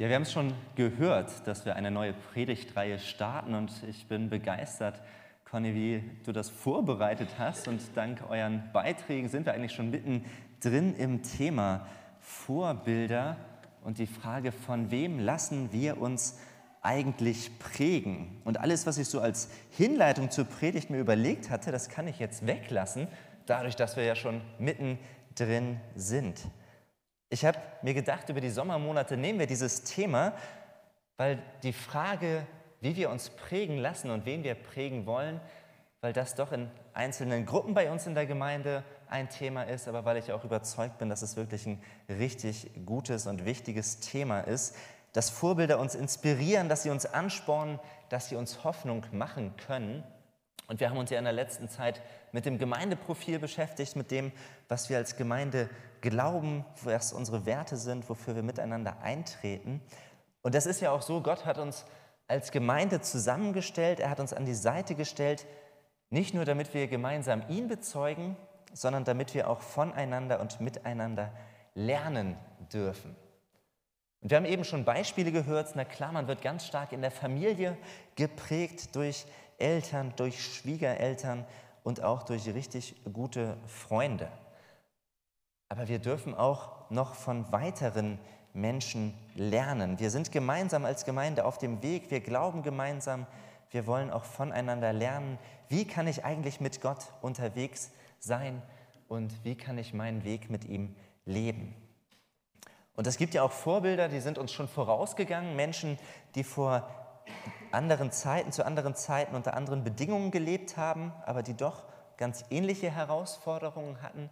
Ja, 0.00 0.08
wir 0.08 0.14
haben 0.14 0.22
es 0.22 0.32
schon 0.32 0.54
gehört, 0.76 1.46
dass 1.46 1.66
wir 1.66 1.76
eine 1.76 1.90
neue 1.90 2.14
Predigtreihe 2.14 2.98
starten 2.98 3.52
und 3.52 3.70
ich 3.86 4.06
bin 4.06 4.30
begeistert, 4.30 4.98
Conny, 5.44 5.74
wie 5.74 6.02
du 6.24 6.32
das 6.32 6.48
vorbereitet 6.48 7.28
hast 7.38 7.68
und 7.68 7.82
dank 7.94 8.22
euren 8.30 8.62
Beiträgen 8.72 9.28
sind 9.28 9.44
wir 9.44 9.52
eigentlich 9.52 9.74
schon 9.74 9.90
mitten 9.90 10.24
drin 10.62 10.94
im 10.96 11.22
Thema 11.22 11.86
Vorbilder 12.18 13.36
und 13.84 13.98
die 13.98 14.06
Frage, 14.06 14.52
von 14.52 14.90
wem 14.90 15.18
lassen 15.18 15.70
wir 15.70 16.00
uns 16.00 16.38
eigentlich 16.80 17.58
prägen? 17.58 18.40
Und 18.46 18.58
alles, 18.58 18.86
was 18.86 18.96
ich 18.96 19.06
so 19.06 19.20
als 19.20 19.50
Hinleitung 19.68 20.30
zur 20.30 20.46
Predigt 20.46 20.88
mir 20.88 20.98
überlegt 20.98 21.50
hatte, 21.50 21.72
das 21.72 21.90
kann 21.90 22.08
ich 22.08 22.18
jetzt 22.18 22.46
weglassen, 22.46 23.06
dadurch, 23.44 23.76
dass 23.76 23.96
wir 23.96 24.04
ja 24.04 24.14
schon 24.14 24.40
mitten 24.58 24.98
drin 25.34 25.78
sind. 25.94 26.40
Ich 27.32 27.44
habe 27.44 27.58
mir 27.82 27.94
gedacht, 27.94 28.28
über 28.28 28.40
die 28.40 28.50
Sommermonate 28.50 29.16
nehmen 29.16 29.38
wir 29.38 29.46
dieses 29.46 29.84
Thema, 29.84 30.32
weil 31.16 31.40
die 31.62 31.72
Frage, 31.72 32.44
wie 32.80 32.96
wir 32.96 33.08
uns 33.08 33.30
prägen 33.30 33.78
lassen 33.78 34.10
und 34.10 34.26
wen 34.26 34.42
wir 34.42 34.56
prägen 34.56 35.06
wollen, 35.06 35.40
weil 36.00 36.12
das 36.12 36.34
doch 36.34 36.50
in 36.50 36.68
einzelnen 36.92 37.46
Gruppen 37.46 37.72
bei 37.72 37.88
uns 37.92 38.08
in 38.08 38.16
der 38.16 38.26
Gemeinde 38.26 38.82
ein 39.08 39.28
Thema 39.28 39.62
ist, 39.62 39.86
aber 39.86 40.04
weil 40.04 40.16
ich 40.16 40.32
auch 40.32 40.42
überzeugt 40.42 40.98
bin, 40.98 41.08
dass 41.08 41.22
es 41.22 41.36
wirklich 41.36 41.66
ein 41.66 41.80
richtig 42.08 42.70
gutes 42.84 43.28
und 43.28 43.44
wichtiges 43.44 44.00
Thema 44.00 44.40
ist, 44.40 44.74
dass 45.12 45.30
Vorbilder 45.30 45.78
uns 45.78 45.94
inspirieren, 45.94 46.68
dass 46.68 46.82
sie 46.82 46.90
uns 46.90 47.06
anspornen, 47.06 47.78
dass 48.08 48.28
sie 48.28 48.34
uns 48.34 48.64
Hoffnung 48.64 49.06
machen 49.12 49.54
können. 49.56 50.02
Und 50.66 50.80
wir 50.80 50.90
haben 50.90 50.98
uns 50.98 51.10
ja 51.10 51.18
in 51.18 51.24
der 51.24 51.32
letzten 51.32 51.68
Zeit 51.68 52.00
mit 52.32 52.46
dem 52.46 52.58
Gemeindeprofil 52.58 53.38
beschäftigt, 53.38 53.96
mit 53.96 54.10
dem, 54.10 54.32
was 54.68 54.88
wir 54.88 54.96
als 54.96 55.16
Gemeinde 55.16 55.68
glauben, 56.00 56.64
was 56.82 57.12
unsere 57.12 57.46
Werte 57.46 57.76
sind, 57.76 58.08
wofür 58.08 58.34
wir 58.34 58.42
miteinander 58.42 59.00
eintreten. 59.02 59.80
Und 60.42 60.54
das 60.54 60.66
ist 60.66 60.80
ja 60.80 60.92
auch 60.92 61.02
so, 61.02 61.20
Gott 61.22 61.44
hat 61.44 61.58
uns 61.58 61.84
als 62.28 62.52
Gemeinde 62.52 63.00
zusammengestellt, 63.00 64.00
er 64.00 64.10
hat 64.10 64.20
uns 64.20 64.32
an 64.32 64.46
die 64.46 64.54
Seite 64.54 64.94
gestellt, 64.94 65.46
nicht 66.10 66.34
nur 66.34 66.44
damit 66.44 66.72
wir 66.74 66.86
gemeinsam 66.86 67.42
ihn 67.48 67.68
bezeugen, 67.68 68.36
sondern 68.72 69.04
damit 69.04 69.34
wir 69.34 69.50
auch 69.50 69.60
voneinander 69.60 70.40
und 70.40 70.60
miteinander 70.60 71.32
lernen 71.74 72.36
dürfen. 72.72 73.16
Und 74.20 74.30
wir 74.30 74.36
haben 74.36 74.44
eben 74.44 74.64
schon 74.64 74.84
Beispiele 74.84 75.32
gehört, 75.32 75.72
na 75.74 75.84
klar, 75.84 76.12
man 76.12 76.28
wird 76.28 76.42
ganz 76.42 76.66
stark 76.66 76.92
in 76.92 77.00
der 77.00 77.10
Familie 77.10 77.76
geprägt 78.16 78.94
durch 78.94 79.26
Eltern, 79.58 80.12
durch 80.16 80.42
Schwiegereltern 80.44 81.46
und 81.82 82.02
auch 82.02 82.22
durch 82.22 82.46
richtig 82.48 82.94
gute 83.12 83.56
Freunde. 83.66 84.28
Aber 85.68 85.88
wir 85.88 85.98
dürfen 85.98 86.34
auch 86.34 86.90
noch 86.90 87.14
von 87.14 87.50
weiteren 87.52 88.18
Menschen 88.52 89.14
lernen. 89.34 89.98
Wir 89.98 90.10
sind 90.10 90.32
gemeinsam 90.32 90.84
als 90.84 91.04
Gemeinde 91.04 91.44
auf 91.44 91.58
dem 91.58 91.82
Weg, 91.82 92.10
wir 92.10 92.20
glauben 92.20 92.62
gemeinsam, 92.62 93.26
wir 93.70 93.86
wollen 93.86 94.10
auch 94.10 94.24
voneinander 94.24 94.92
lernen, 94.92 95.38
wie 95.68 95.86
kann 95.86 96.08
ich 96.08 96.24
eigentlich 96.24 96.60
mit 96.60 96.80
Gott 96.80 97.12
unterwegs 97.22 97.92
sein 98.18 98.60
und 99.06 99.44
wie 99.44 99.54
kann 99.54 99.78
ich 99.78 99.94
meinen 99.94 100.24
Weg 100.24 100.50
mit 100.50 100.64
ihm 100.64 100.96
leben. 101.24 101.74
Und 102.94 103.06
es 103.06 103.16
gibt 103.16 103.34
ja 103.34 103.42
auch 103.42 103.52
Vorbilder, 103.52 104.08
die 104.08 104.20
sind 104.20 104.36
uns 104.36 104.52
schon 104.52 104.68
vorausgegangen, 104.68 105.54
Menschen, 105.54 105.98
die 106.34 106.44
vor 106.44 106.88
anderen 107.72 108.12
Zeiten, 108.12 108.52
zu 108.52 108.64
anderen 108.64 108.94
Zeiten 108.94 109.34
unter 109.34 109.54
anderen 109.54 109.84
Bedingungen 109.84 110.30
gelebt 110.30 110.76
haben, 110.76 111.12
aber 111.26 111.42
die 111.42 111.54
doch 111.54 111.84
ganz 112.16 112.44
ähnliche 112.50 112.90
Herausforderungen 112.90 114.02
hatten. 114.02 114.30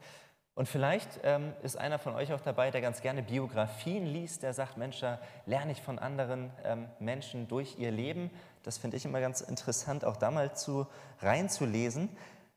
Und 0.55 0.69
vielleicht 0.69 1.20
ähm, 1.22 1.53
ist 1.62 1.78
einer 1.78 2.00
von 2.00 2.14
euch 2.14 2.33
auch 2.33 2.41
dabei, 2.41 2.72
der 2.72 2.80
ganz 2.80 3.00
gerne 3.00 3.22
Biografien 3.22 4.05
liest, 4.06 4.42
der 4.42 4.53
sagt, 4.53 4.77
Mensch, 4.77 4.98
da 4.98 5.20
lerne 5.47 5.70
ich 5.70 5.80
von 5.80 6.00
anderen 6.00 6.50
ähm, 6.64 6.89
Menschen 6.98 7.47
durch 7.47 7.78
ihr 7.78 7.92
Leben. 7.92 8.30
Das 8.64 8.77
finde 8.77 8.97
ich 8.97 9.05
immer 9.05 9.20
ganz 9.20 9.41
interessant, 9.41 10.05
auch 10.05 10.17
da 10.17 10.33
mal 10.33 10.56
zu, 10.56 10.89
reinzulesen. 11.20 12.08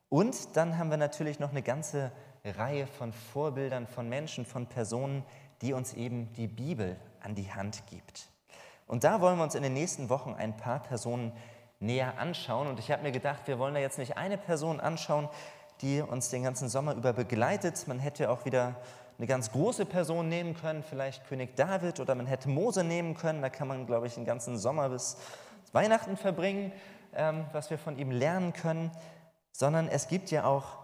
Und 0.08 0.56
dann 0.56 0.78
haben 0.78 0.90
wir 0.90 0.96
natürlich 0.96 1.38
noch 1.38 1.50
eine 1.50 1.62
ganze 1.62 2.10
Reihe 2.44 2.88
von 2.88 3.12
Vorbildern, 3.12 3.86
von 3.86 4.08
Menschen, 4.08 4.44
von 4.44 4.66
Personen, 4.66 5.24
die 5.60 5.72
uns 5.72 5.94
eben 5.94 6.32
die 6.32 6.48
Bibel 6.48 6.96
an 7.20 7.36
die 7.36 7.52
Hand 7.52 7.84
gibt. 7.86 8.31
Und 8.86 9.04
da 9.04 9.20
wollen 9.20 9.38
wir 9.38 9.44
uns 9.44 9.54
in 9.54 9.62
den 9.62 9.74
nächsten 9.74 10.08
Wochen 10.08 10.34
ein 10.34 10.56
paar 10.56 10.80
Personen 10.80 11.32
näher 11.80 12.18
anschauen. 12.18 12.68
Und 12.68 12.78
ich 12.78 12.90
habe 12.90 13.02
mir 13.02 13.12
gedacht, 13.12 13.42
wir 13.46 13.58
wollen 13.58 13.74
da 13.74 13.80
jetzt 13.80 13.98
nicht 13.98 14.16
eine 14.16 14.38
Person 14.38 14.80
anschauen, 14.80 15.28
die 15.80 16.00
uns 16.00 16.30
den 16.30 16.44
ganzen 16.44 16.68
Sommer 16.68 16.94
über 16.94 17.12
begleitet. 17.12 17.86
Man 17.88 17.98
hätte 17.98 18.30
auch 18.30 18.44
wieder 18.44 18.76
eine 19.18 19.26
ganz 19.26 19.52
große 19.52 19.84
Person 19.84 20.28
nehmen 20.28 20.54
können, 20.54 20.82
vielleicht 20.82 21.26
König 21.28 21.56
David 21.56 22.00
oder 22.00 22.14
man 22.14 22.26
hätte 22.26 22.48
Mose 22.48 22.84
nehmen 22.84 23.14
können. 23.14 23.42
Da 23.42 23.50
kann 23.50 23.68
man, 23.68 23.86
glaube 23.86 24.06
ich, 24.06 24.14
den 24.14 24.24
ganzen 24.24 24.58
Sommer 24.58 24.88
bis 24.88 25.16
Weihnachten 25.72 26.16
verbringen, 26.16 26.72
ähm, 27.14 27.44
was 27.52 27.70
wir 27.70 27.78
von 27.78 27.98
ihm 27.98 28.10
lernen 28.10 28.52
können. 28.52 28.90
Sondern 29.52 29.88
es 29.88 30.08
gibt 30.08 30.30
ja 30.30 30.44
auch 30.44 30.78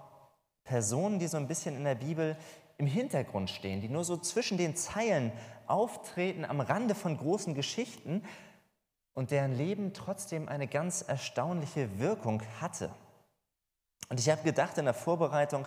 Personen, 0.64 1.18
die 1.18 1.26
so 1.26 1.36
ein 1.36 1.48
bisschen 1.48 1.76
in 1.76 1.84
der 1.84 1.94
Bibel 1.94 2.36
im 2.76 2.86
Hintergrund 2.86 3.50
stehen, 3.50 3.80
die 3.80 3.88
nur 3.88 4.04
so 4.04 4.16
zwischen 4.16 4.58
den 4.58 4.76
Zeilen 4.76 5.32
auftreten, 5.68 6.44
am 6.44 6.60
Rande 6.60 6.94
von 6.94 7.16
großen 7.16 7.54
Geschichten 7.54 8.22
und 9.14 9.30
deren 9.30 9.56
Leben 9.56 9.92
trotzdem 9.94 10.48
eine 10.48 10.66
ganz 10.66 11.02
erstaunliche 11.02 11.98
Wirkung 11.98 12.42
hatte. 12.60 12.90
Und 14.08 14.20
ich 14.20 14.30
habe 14.30 14.42
gedacht 14.42 14.78
in 14.78 14.84
der 14.84 14.94
Vorbereitung, 14.94 15.66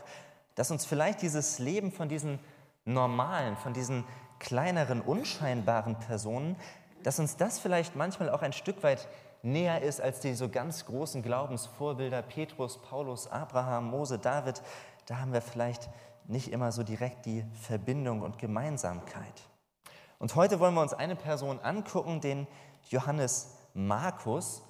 dass 0.55 0.71
uns 0.71 0.85
vielleicht 0.85 1.21
dieses 1.21 1.59
Leben 1.59 1.91
von 1.91 2.09
diesen 2.09 2.39
normalen, 2.85 3.57
von 3.57 3.73
diesen 3.73 4.03
kleineren, 4.39 5.01
unscheinbaren 5.01 5.99
Personen, 5.99 6.55
dass 7.03 7.19
uns 7.19 7.37
das 7.37 7.59
vielleicht 7.59 7.95
manchmal 7.95 8.29
auch 8.29 8.41
ein 8.41 8.53
Stück 8.53 8.83
weit 8.83 9.07
näher 9.43 9.81
ist 9.81 10.01
als 10.01 10.19
die 10.19 10.33
so 10.33 10.49
ganz 10.49 10.85
großen 10.85 11.21
Glaubensvorbilder 11.21 12.21
Petrus, 12.21 12.81
Paulus, 12.81 13.27
Abraham, 13.27 13.89
Mose, 13.89 14.19
David. 14.19 14.61
Da 15.05 15.17
haben 15.17 15.33
wir 15.33 15.41
vielleicht 15.41 15.89
nicht 16.25 16.51
immer 16.51 16.71
so 16.71 16.83
direkt 16.83 17.25
die 17.25 17.43
Verbindung 17.61 18.21
und 18.21 18.37
Gemeinsamkeit. 18.37 19.50
Und 20.21 20.35
heute 20.35 20.59
wollen 20.59 20.75
wir 20.75 20.83
uns 20.83 20.93
eine 20.93 21.15
Person 21.15 21.59
angucken, 21.61 22.21
den 22.21 22.45
Johannes 22.89 23.57
Markus. 23.73 24.61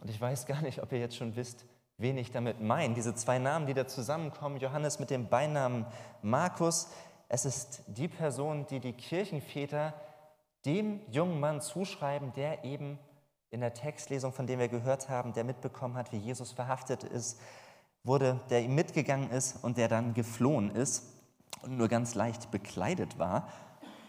Und 0.00 0.08
ich 0.08 0.18
weiß 0.18 0.46
gar 0.46 0.62
nicht, 0.62 0.82
ob 0.82 0.92
ihr 0.92 0.98
jetzt 0.98 1.14
schon 1.14 1.36
wisst, 1.36 1.66
wen 1.98 2.16
ich 2.16 2.30
damit 2.30 2.62
meine. 2.62 2.94
Diese 2.94 3.14
zwei 3.14 3.38
Namen, 3.38 3.66
die 3.66 3.74
da 3.74 3.86
zusammenkommen, 3.86 4.56
Johannes 4.56 4.98
mit 4.98 5.10
dem 5.10 5.28
Beinamen 5.28 5.84
Markus, 6.22 6.88
es 7.28 7.44
ist 7.44 7.82
die 7.86 8.08
Person, 8.08 8.64
die 8.64 8.80
die 8.80 8.94
Kirchenväter 8.94 9.92
dem 10.64 11.00
jungen 11.10 11.38
Mann 11.38 11.60
zuschreiben, 11.60 12.32
der 12.32 12.64
eben 12.64 12.98
in 13.50 13.60
der 13.60 13.74
Textlesung, 13.74 14.32
von 14.32 14.46
dem 14.46 14.58
wir 14.58 14.68
gehört 14.68 15.10
haben, 15.10 15.34
der 15.34 15.44
mitbekommen 15.44 15.98
hat, 15.98 16.12
wie 16.12 16.16
Jesus 16.16 16.50
verhaftet 16.50 17.04
ist, 17.04 17.38
wurde, 18.04 18.40
der 18.48 18.62
ihm 18.62 18.74
mitgegangen 18.74 19.32
ist 19.32 19.62
und 19.62 19.76
der 19.76 19.88
dann 19.88 20.14
geflohen 20.14 20.74
ist 20.74 21.12
und 21.60 21.76
nur 21.76 21.88
ganz 21.88 22.14
leicht 22.14 22.50
bekleidet 22.50 23.18
war. 23.18 23.48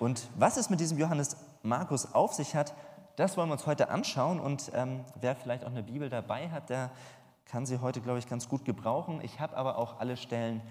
Und 0.03 0.27
was 0.35 0.57
es 0.57 0.69
mit 0.69 0.81
diesem 0.81 0.97
Johannes 0.97 1.37
Markus 1.61 2.13
auf 2.13 2.33
sich 2.33 2.57
hat, 2.57 2.73
das 3.15 3.37
wollen 3.37 3.47
wir 3.47 3.53
uns 3.53 3.65
heute 3.65 3.89
anschauen. 3.89 4.41
Und 4.41 4.69
ähm, 4.73 5.05
wer 5.21 5.33
vielleicht 5.33 5.63
auch 5.63 5.69
eine 5.69 5.81
Bibel 5.81 6.09
dabei 6.09 6.49
hat, 6.49 6.69
der 6.69 6.91
kann 7.45 7.65
sie 7.65 7.79
heute, 7.79 8.01
glaube 8.01 8.19
ich, 8.19 8.27
ganz 8.27 8.49
gut 8.49 8.65
gebrauchen. 8.65 9.21
Ich 9.23 9.39
habe 9.39 9.55
aber 9.55 9.77
auch 9.77 10.01
alle 10.01 10.17
Stellen 10.17 10.61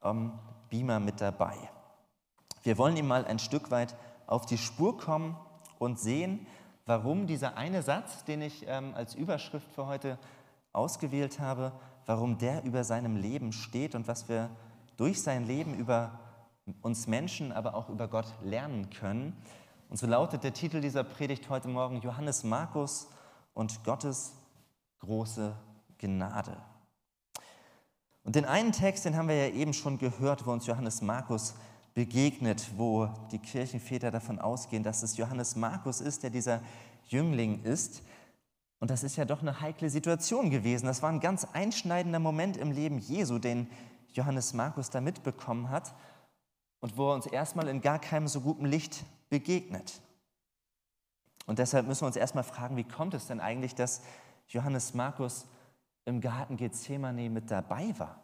am 0.00 0.38
Beamer 0.70 1.00
mit 1.00 1.20
dabei. 1.20 1.56
Wir 2.62 2.78
wollen 2.78 2.96
ihm 2.96 3.08
mal 3.08 3.24
ein 3.24 3.40
Stück 3.40 3.72
weit 3.72 3.96
auf 4.28 4.46
die 4.46 4.56
Spur 4.56 4.96
kommen 4.96 5.34
und 5.80 5.98
sehen, 5.98 6.46
warum 6.84 7.26
dieser 7.26 7.56
eine 7.56 7.82
Satz, 7.82 8.22
den 8.22 8.40
ich 8.40 8.66
ähm, 8.68 8.94
als 8.94 9.16
Überschrift 9.16 9.66
für 9.72 9.88
heute 9.88 10.16
ausgewählt 10.72 11.40
habe, 11.40 11.72
warum 12.06 12.38
der 12.38 12.62
über 12.62 12.84
seinem 12.84 13.16
Leben 13.16 13.52
steht 13.52 13.96
und 13.96 14.06
was 14.06 14.28
wir 14.28 14.48
durch 14.96 15.24
sein 15.24 15.44
Leben 15.44 15.74
über 15.74 16.20
uns 16.82 17.06
Menschen, 17.06 17.52
aber 17.52 17.74
auch 17.74 17.88
über 17.88 18.08
Gott 18.08 18.26
lernen 18.42 18.90
können. 18.90 19.36
Und 19.88 19.98
so 19.98 20.06
lautet 20.06 20.42
der 20.42 20.52
Titel 20.52 20.80
dieser 20.80 21.04
Predigt 21.04 21.48
heute 21.48 21.68
Morgen 21.68 22.00
Johannes 22.00 22.42
Markus 22.42 23.08
und 23.54 23.84
Gottes 23.84 24.32
große 24.98 25.54
Gnade. 25.98 26.56
Und 28.24 28.34
den 28.34 28.44
einen 28.44 28.72
Text, 28.72 29.04
den 29.04 29.16
haben 29.16 29.28
wir 29.28 29.48
ja 29.48 29.54
eben 29.54 29.72
schon 29.72 29.98
gehört, 29.98 30.44
wo 30.44 30.50
uns 30.50 30.66
Johannes 30.66 31.02
Markus 31.02 31.54
begegnet, 31.94 32.72
wo 32.76 33.08
die 33.30 33.38
Kirchenväter 33.38 34.10
davon 34.10 34.40
ausgehen, 34.40 34.82
dass 34.82 35.04
es 35.04 35.16
Johannes 35.16 35.54
Markus 35.54 36.00
ist, 36.00 36.24
der 36.24 36.30
dieser 36.30 36.60
Jüngling 37.04 37.62
ist. 37.62 38.02
Und 38.80 38.90
das 38.90 39.04
ist 39.04 39.14
ja 39.14 39.24
doch 39.24 39.40
eine 39.40 39.60
heikle 39.60 39.88
Situation 39.88 40.50
gewesen. 40.50 40.86
Das 40.86 41.00
war 41.00 41.10
ein 41.10 41.20
ganz 41.20 41.46
einschneidender 41.52 42.18
Moment 42.18 42.56
im 42.56 42.72
Leben 42.72 42.98
Jesu, 42.98 43.38
den 43.38 43.70
Johannes 44.12 44.52
Markus 44.52 44.90
da 44.90 45.00
mitbekommen 45.00 45.70
hat 45.70 45.94
und 46.86 46.96
wo 46.96 47.10
er 47.10 47.14
uns 47.14 47.26
erstmal 47.26 47.66
in 47.66 47.80
gar 47.80 47.98
keinem 47.98 48.28
so 48.28 48.40
guten 48.40 48.64
Licht 48.64 49.04
begegnet. 49.28 50.00
Und 51.44 51.58
deshalb 51.58 51.88
müssen 51.88 52.02
wir 52.02 52.06
uns 52.06 52.14
erstmal 52.14 52.44
fragen, 52.44 52.76
wie 52.76 52.84
kommt 52.84 53.12
es 53.12 53.26
denn 53.26 53.40
eigentlich, 53.40 53.74
dass 53.74 54.02
Johannes 54.46 54.94
Markus 54.94 55.48
im 56.04 56.20
Garten 56.20 56.56
Gethsemane 56.56 57.28
mit 57.28 57.50
dabei 57.50 57.92
war? 57.98 58.22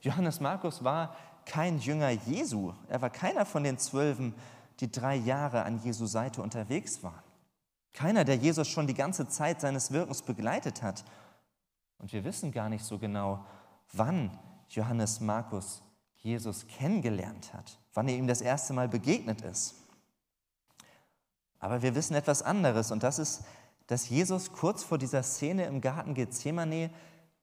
Johannes 0.00 0.38
Markus 0.38 0.84
war 0.84 1.16
kein 1.44 1.80
Jünger 1.80 2.10
Jesu. 2.10 2.72
Er 2.88 3.02
war 3.02 3.10
keiner 3.10 3.44
von 3.44 3.64
den 3.64 3.78
Zwölfen, 3.78 4.32
die 4.78 4.92
drei 4.92 5.16
Jahre 5.16 5.64
an 5.64 5.82
Jesu 5.82 6.06
Seite 6.06 6.42
unterwegs 6.42 7.02
waren. 7.02 7.24
Keiner, 7.94 8.24
der 8.24 8.36
Jesus 8.36 8.68
schon 8.68 8.86
die 8.86 8.94
ganze 8.94 9.26
Zeit 9.26 9.60
seines 9.60 9.90
Wirkens 9.90 10.22
begleitet 10.22 10.84
hat. 10.84 11.04
Und 11.98 12.12
wir 12.12 12.22
wissen 12.22 12.52
gar 12.52 12.68
nicht 12.68 12.84
so 12.84 12.96
genau, 13.00 13.44
wann 13.92 14.38
Johannes 14.68 15.18
Markus 15.18 15.82
Jesus 16.26 16.66
kennengelernt 16.66 17.54
hat, 17.54 17.78
wann 17.94 18.08
er 18.08 18.16
ihm 18.16 18.26
das 18.26 18.40
erste 18.40 18.72
Mal 18.72 18.88
begegnet 18.88 19.42
ist. 19.42 19.76
Aber 21.60 21.82
wir 21.82 21.94
wissen 21.94 22.14
etwas 22.14 22.42
anderes 22.42 22.90
und 22.90 23.04
das 23.04 23.20
ist, 23.20 23.44
dass 23.86 24.08
Jesus 24.08 24.52
kurz 24.52 24.82
vor 24.82 24.98
dieser 24.98 25.22
Szene 25.22 25.66
im 25.66 25.80
Garten 25.80 26.14
Gethsemane, 26.14 26.90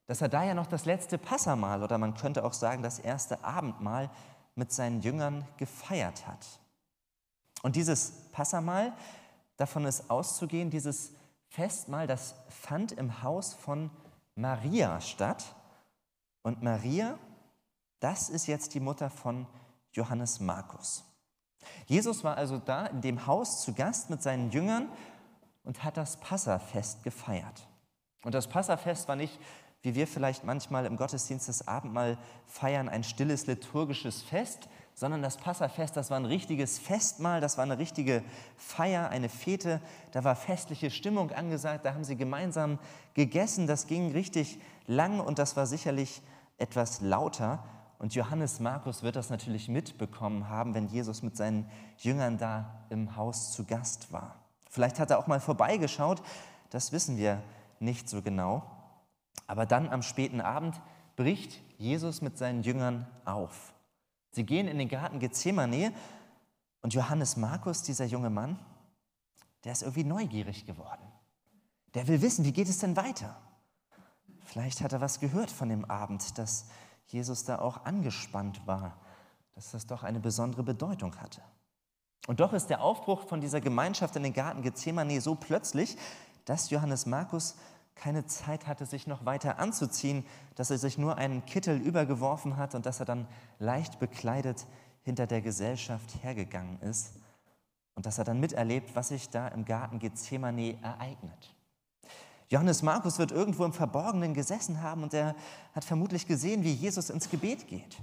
dass 0.06 0.22
er 0.22 0.28
da 0.28 0.44
ja 0.44 0.54
noch 0.54 0.68
das 0.68 0.84
letzte 0.84 1.18
Passamal 1.18 1.82
oder 1.82 1.98
man 1.98 2.14
könnte 2.14 2.44
auch 2.44 2.52
sagen 2.52 2.84
das 2.84 3.00
erste 3.00 3.46
Abendmahl 3.46 4.10
mit 4.54 4.74
seinen 4.74 5.02
Jüngern 5.02 5.48
gefeiert 5.56 6.28
hat. 6.28 6.46
Und 7.62 7.78
dieses 7.78 8.12
Passamal, 8.34 8.92
davon 9.56 9.86
ist 9.86 10.10
auszugehen, 10.10 10.70
dieses 10.70 11.14
Festmahl, 11.48 12.06
das 12.06 12.36
fand 12.50 12.92
im 12.92 13.24
Haus 13.24 13.54
von 13.54 13.90
Maria 14.36 15.00
statt. 15.00 15.56
Und 16.42 16.62
Maria, 16.62 17.18
das 18.04 18.30
ist 18.30 18.48
jetzt 18.48 18.74
die 18.74 18.82
Mutter 18.82 19.10
von 19.10 19.48
Johannes 19.94 20.42
Markus. 20.42 21.06
Jesus 21.86 22.24
war 22.24 22.36
also 22.36 22.58
da 22.58 22.86
in 22.88 23.00
dem 23.00 23.26
Haus 23.26 23.62
zu 23.62 23.74
Gast 23.74 24.10
mit 24.10 24.22
seinen 24.22 24.52
Jüngern 24.52 24.90
und 25.64 25.84
hat 25.84 25.96
das 25.96 26.18
Passafest 26.18 27.04
gefeiert. 27.04 27.68
Und 28.24 28.36
das 28.36 28.48
Passafest 28.48 29.08
war 29.08 29.16
nicht, 29.16 29.40
wie 29.84 29.96
wir 29.96 30.08
vielleicht 30.08 30.44
manchmal 30.44 30.86
im 30.86 30.98
Gottesdienst 30.98 31.48
das 31.48 31.68
Abendmahl 31.68 32.18
feiern, 32.46 32.90
ein 32.90 33.04
stilles 33.04 33.48
liturgisches 33.48 34.22
Fest, 34.22 34.68
sondern 34.94 35.22
das 35.22 35.38
Passafest, 35.38 35.98
das 35.98 36.10
war 36.10 36.18
ein 36.18 36.26
richtiges 36.26 36.80
Festmahl, 36.80 37.42
das 37.42 37.58
war 37.58 37.64
eine 37.64 37.78
richtige 37.78 38.24
Feier, 38.58 39.10
eine 39.10 39.28
Fete, 39.28 39.82
da 40.12 40.24
war 40.24 40.36
festliche 40.36 40.92
Stimmung 40.92 41.32
angesagt, 41.32 41.86
da 41.86 41.94
haben 41.94 42.04
sie 42.04 42.16
gemeinsam 42.16 42.80
gegessen, 43.14 43.66
das 43.66 43.88
ging 43.88 44.12
richtig 44.12 44.60
lang 44.88 45.20
und 45.20 45.40
das 45.40 45.58
war 45.58 45.66
sicherlich 45.66 46.22
etwas 46.58 47.02
lauter. 47.02 47.64
Und 48.04 48.16
Johannes 48.16 48.60
Markus 48.60 49.02
wird 49.02 49.16
das 49.16 49.30
natürlich 49.30 49.70
mitbekommen 49.70 50.50
haben, 50.50 50.74
wenn 50.74 50.90
Jesus 50.90 51.24
mit 51.24 51.38
seinen 51.38 51.70
Jüngern 52.00 52.38
da 52.38 52.84
im 52.90 53.16
Haus 53.16 53.54
zu 53.54 53.64
Gast 53.64 54.12
war. 54.12 54.36
Vielleicht 54.70 55.00
hat 55.00 55.10
er 55.10 55.20
auch 55.20 55.28
mal 55.28 55.40
vorbeigeschaut, 55.40 56.22
das 56.70 56.92
wissen 56.92 57.16
wir 57.16 57.42
nicht 57.80 58.10
so 58.10 58.22
genau. 58.22 58.70
Aber 59.48 59.66
dann 59.66 59.88
am 59.88 60.02
späten 60.02 60.42
Abend 60.42 60.82
bricht 61.16 61.62
Jesus 61.78 62.22
mit 62.22 62.38
seinen 62.38 62.62
Jüngern 62.62 63.08
auf. 63.24 63.74
Sie 64.32 64.44
gehen 64.44 64.68
in 64.68 64.80
den 64.80 64.90
Garten 64.90 65.20
Gethsemane 65.20 65.94
und 66.82 66.94
Johannes 66.94 67.38
Markus, 67.38 67.84
dieser 67.84 68.04
junge 68.04 68.30
Mann, 68.30 68.60
der 69.64 69.72
ist 69.72 69.82
irgendwie 69.82 70.04
neugierig 70.04 70.66
geworden. 70.66 71.08
Der 71.94 72.06
will 72.10 72.22
wissen, 72.22 72.44
wie 72.44 72.52
geht 72.52 72.68
es 72.68 72.80
denn 72.80 72.98
weiter? 72.98 73.38
Vielleicht 74.44 74.82
hat 74.82 74.92
er 74.92 75.00
was 75.00 75.22
gehört 75.22 75.50
von 75.50 75.70
dem 75.70 75.86
Abend, 75.86 76.38
dass 76.38 76.68
Jesus 77.14 77.46
da 77.46 77.60
auch 77.60 77.86
angespannt 77.86 78.66
war, 78.66 78.98
dass 79.56 79.72
das 79.72 79.86
doch 79.86 80.04
eine 80.04 80.20
besondere 80.20 80.64
Bedeutung 80.64 81.16
hatte. 81.18 81.42
Und 82.28 82.40
doch 82.40 82.54
ist 82.54 82.68
der 82.68 82.82
Aufbruch 82.82 83.28
von 83.28 83.42
dieser 83.42 83.62
Gemeinschaft 83.62 84.16
in 84.16 84.24
den 84.24 84.34
Garten 84.34 84.62
Gethsemane 84.62 85.20
so 85.22 85.36
plötzlich, 85.36 85.98
dass 86.46 86.70
Johannes 86.70 87.06
Markus 87.06 87.56
keine 87.96 88.26
Zeit 88.26 88.68
hatte, 88.68 88.86
sich 88.86 89.08
noch 89.08 89.26
weiter 89.26 89.60
anzuziehen, 89.60 90.26
dass 90.56 90.72
er 90.72 90.78
sich 90.78 90.98
nur 90.98 91.18
einen 91.18 91.46
Kittel 91.46 91.80
übergeworfen 91.80 92.58
hat 92.58 92.76
und 92.76 92.86
dass 92.86 93.00
er 93.00 93.06
dann 93.06 93.28
leicht 93.60 94.00
bekleidet 94.00 94.66
hinter 95.04 95.28
der 95.28 95.42
Gesellschaft 95.42 96.24
hergegangen 96.24 96.80
ist 96.82 97.14
und 97.96 98.06
dass 98.06 98.18
er 98.18 98.24
dann 98.24 98.40
miterlebt, 98.40 98.96
was 98.96 99.10
sich 99.10 99.30
da 99.30 99.48
im 99.50 99.66
Garten 99.66 100.00
Gethsemane 100.00 100.82
ereignet. 100.82 101.54
Johannes 102.54 102.84
Markus 102.84 103.18
wird 103.18 103.32
irgendwo 103.32 103.66
im 103.66 103.74
Verborgenen 103.74 104.36
gesessen 104.36 104.84
haben 104.84 105.02
und 105.02 105.12
er 105.16 105.36
hat 105.74 105.84
vermutlich 105.84 106.28
gesehen, 106.28 106.64
wie 106.64 106.72
Jesus 106.72 107.10
ins 107.10 107.32
Gebet 107.32 107.68
geht, 107.68 107.98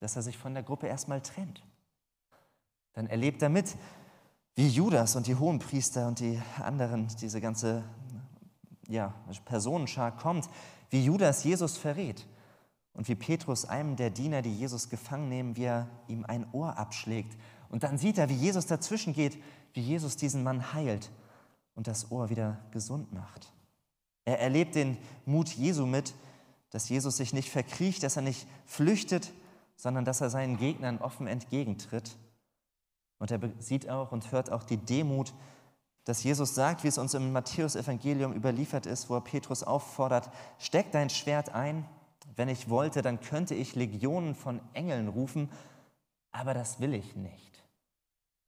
dass 0.00 0.16
er 0.16 0.22
sich 0.22 0.36
von 0.36 0.54
der 0.54 0.64
Gruppe 0.64 0.88
erstmal 0.88 1.20
trennt. 1.20 1.62
Dann 2.94 3.06
erlebt 3.06 3.42
er 3.42 3.48
mit, 3.48 3.76
wie 4.56 4.66
Judas 4.66 5.14
und 5.14 5.28
die 5.28 5.36
Hohenpriester 5.36 6.08
und 6.08 6.18
die 6.18 6.42
anderen, 6.60 7.06
diese 7.20 7.40
ganze 7.40 7.84
ja, 8.88 9.14
Personenschar 9.44 10.16
kommt, 10.16 10.50
wie 10.90 11.04
Judas 11.04 11.44
Jesus 11.44 11.78
verrät 11.78 12.26
und 12.94 13.06
wie 13.06 13.14
Petrus 13.14 13.66
einem 13.66 13.94
der 13.94 14.10
Diener, 14.10 14.42
die 14.42 14.52
Jesus 14.52 14.90
gefangen 14.90 15.28
nehmen, 15.28 15.56
wie 15.56 15.66
er 15.66 15.88
ihm 16.08 16.24
ein 16.24 16.44
Ohr 16.50 16.76
abschlägt. 16.76 17.38
Und 17.68 17.84
dann 17.84 17.98
sieht 17.98 18.18
er, 18.18 18.28
wie 18.28 18.34
Jesus 18.34 18.66
dazwischen 18.66 19.12
geht, 19.12 19.40
wie 19.74 19.80
Jesus 19.80 20.16
diesen 20.16 20.42
Mann 20.42 20.72
heilt 20.72 21.12
und 21.76 21.86
das 21.86 22.10
Ohr 22.10 22.30
wieder 22.30 22.58
gesund 22.72 23.12
macht. 23.12 23.52
Er 24.24 24.40
erlebt 24.40 24.74
den 24.74 24.98
Mut 25.26 25.48
Jesu 25.48 25.86
mit, 25.86 26.14
dass 26.70 26.88
Jesus 26.88 27.16
sich 27.16 27.32
nicht 27.32 27.50
verkriecht, 27.50 28.02
dass 28.02 28.16
er 28.16 28.22
nicht 28.22 28.46
flüchtet, 28.66 29.32
sondern 29.76 30.04
dass 30.04 30.20
er 30.20 30.30
seinen 30.30 30.56
Gegnern 30.56 30.98
offen 30.98 31.26
entgegentritt. 31.26 32.16
Und 33.18 33.30
er 33.30 33.40
sieht 33.58 33.88
auch 33.88 34.12
und 34.12 34.32
hört 34.32 34.50
auch 34.50 34.62
die 34.62 34.78
Demut 34.78 35.32
dass 36.04 36.24
Jesus 36.24 36.54
sagt, 36.54 36.82
wie 36.82 36.88
es 36.88 36.98
uns 36.98 37.14
im 37.14 37.32
Matthäus-Evangelium 37.32 38.32
überliefert 38.32 38.86
ist, 38.86 39.08
wo 39.08 39.14
er 39.14 39.20
Petrus 39.20 39.62
auffordert: 39.62 40.30
Steck 40.58 40.90
dein 40.90 41.10
Schwert 41.10 41.50
ein. 41.54 41.88
Wenn 42.34 42.48
ich 42.48 42.68
wollte, 42.68 43.02
dann 43.02 43.20
könnte 43.20 43.54
ich 43.54 43.74
Legionen 43.74 44.34
von 44.34 44.60
Engeln 44.72 45.08
rufen, 45.08 45.50
aber 46.32 46.54
das 46.54 46.80
will 46.80 46.94
ich 46.94 47.14
nicht. 47.14 47.62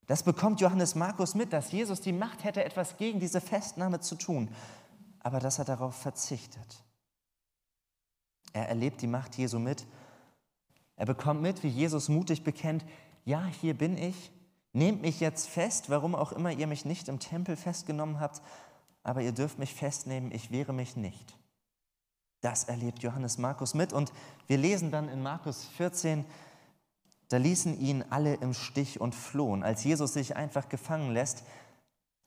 Das 0.06 0.22
bekommt 0.22 0.60
Johannes 0.60 0.94
Markus 0.94 1.34
mit, 1.34 1.52
dass 1.52 1.70
Jesus 1.70 2.00
die 2.00 2.12
Macht 2.12 2.44
hätte, 2.44 2.64
etwas 2.64 2.96
gegen 2.96 3.20
diese 3.20 3.40
Festnahme 3.40 4.00
zu 4.00 4.16
tun, 4.16 4.48
aber 5.24 5.40
dass 5.40 5.58
er 5.58 5.64
darauf 5.64 5.96
verzichtet. 5.96 6.84
Er 8.52 8.68
erlebt 8.68 9.02
die 9.02 9.08
Macht 9.08 9.36
Jesu 9.36 9.58
mit. 9.58 9.84
Er 10.94 11.06
bekommt 11.06 11.42
mit, 11.42 11.64
wie 11.64 11.68
Jesus 11.68 12.08
mutig 12.08 12.44
bekennt: 12.44 12.84
Ja, 13.24 13.44
hier 13.46 13.76
bin 13.76 13.98
ich, 13.98 14.30
Nehmt 14.74 15.02
mich 15.02 15.20
jetzt 15.20 15.48
fest, 15.48 15.88
warum 15.88 16.16
auch 16.16 16.32
immer 16.32 16.50
ihr 16.50 16.66
mich 16.66 16.84
nicht 16.84 17.06
im 17.06 17.20
Tempel 17.20 17.56
festgenommen 17.56 18.18
habt, 18.18 18.42
aber 19.04 19.22
ihr 19.22 19.30
dürft 19.30 19.60
mich 19.60 19.72
festnehmen, 19.72 20.32
ich 20.32 20.50
wehre 20.50 20.72
mich 20.72 20.96
nicht. 20.96 21.38
Das 22.40 22.64
erlebt 22.64 23.00
Johannes 23.04 23.38
Markus 23.38 23.74
mit 23.74 23.92
und 23.92 24.12
wir 24.48 24.58
lesen 24.58 24.90
dann 24.90 25.08
in 25.08 25.22
Markus 25.22 25.64
14, 25.76 26.24
da 27.28 27.36
ließen 27.36 27.78
ihn 27.78 28.04
alle 28.10 28.34
im 28.34 28.52
Stich 28.52 29.00
und 29.00 29.14
flohen. 29.14 29.62
Als 29.62 29.84
Jesus 29.84 30.12
sich 30.12 30.34
einfach 30.34 30.68
gefangen 30.68 31.12
lässt, 31.12 31.44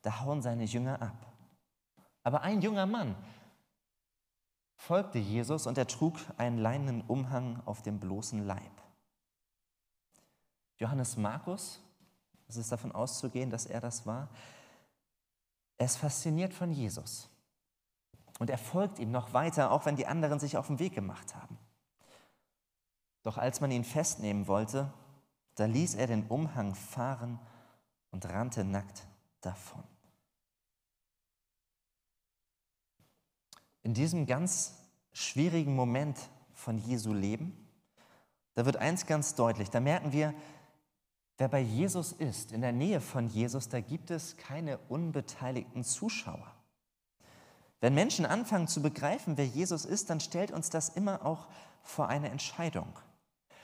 da 0.01 0.21
hauen 0.21 0.41
seine 0.41 0.63
Jünger 0.63 1.01
ab. 1.01 1.36
Aber 2.27 2.41
ein 2.41 2.61
junger 2.61 2.85
Mann 2.85 3.15
folgte 4.75 5.17
Jesus 5.17 5.65
und 5.65 5.77
er 5.77 5.87
trug 5.87 6.19
einen 6.35 6.57
leinenen 6.57 6.99
Umhang 7.03 7.61
auf 7.63 7.83
dem 7.83 8.01
bloßen 8.01 8.45
Leib. 8.45 8.83
Johannes 10.75 11.15
Markus 11.15 11.79
es 12.49 12.57
ist 12.57 12.69
davon 12.69 12.91
auszugehen, 12.91 13.49
dass 13.49 13.65
er 13.65 13.79
das 13.79 14.05
war. 14.05 14.27
Er 15.77 15.85
ist 15.85 15.95
fasziniert 15.95 16.53
von 16.53 16.73
Jesus. 16.73 17.29
Und 18.39 18.49
er 18.49 18.57
folgt 18.57 18.99
ihm 18.99 19.11
noch 19.11 19.31
weiter, 19.31 19.71
auch 19.71 19.85
wenn 19.85 19.95
die 19.95 20.07
anderen 20.07 20.39
sich 20.39 20.57
auf 20.57 20.67
den 20.67 20.79
Weg 20.79 20.93
gemacht 20.93 21.33
haben. 21.33 21.57
Doch 23.23 23.37
als 23.37 23.61
man 23.61 23.71
ihn 23.71 23.85
festnehmen 23.85 24.47
wollte, 24.47 24.91
da 25.55 25.63
ließ 25.63 25.95
er 25.95 26.07
den 26.07 26.27
Umhang 26.27 26.75
fahren 26.75 27.39
und 28.11 28.25
rannte 28.25 28.65
nackt 28.65 29.07
davon. 29.39 29.83
In 33.87 33.93
diesem 33.93 34.25
ganz 34.25 34.73
schwierigen 35.13 35.73
Moment 35.73 36.17
von 36.51 36.77
Jesu 36.77 37.13
Leben, 37.13 37.55
da 38.53 38.65
wird 38.65 38.75
eins 38.75 39.05
ganz 39.05 39.33
deutlich, 39.33 39.69
da 39.69 39.79
merken 39.79 40.11
wir, 40.11 40.33
Wer 41.37 41.47
bei 41.47 41.61
Jesus 41.61 42.11
ist, 42.11 42.51
in 42.51 42.59
der 42.59 42.73
Nähe 42.73 42.99
von 42.99 43.29
Jesus, 43.29 43.69
da 43.69 43.79
gibt 43.79 44.11
es 44.11 44.35
keine 44.35 44.77
unbeteiligten 44.89 45.85
Zuschauer. 45.85 46.51
Wenn 47.79 47.93
Menschen 47.93 48.25
anfangen 48.25 48.67
zu 48.67 48.81
begreifen, 48.81 49.37
wer 49.37 49.45
Jesus 49.45 49.85
ist, 49.85 50.09
dann 50.09 50.19
stellt 50.19 50.51
uns 50.51 50.69
das 50.69 50.89
immer 50.89 51.25
auch 51.25 51.47
vor 51.81 52.09
eine 52.09 52.29
Entscheidung. 52.29 52.91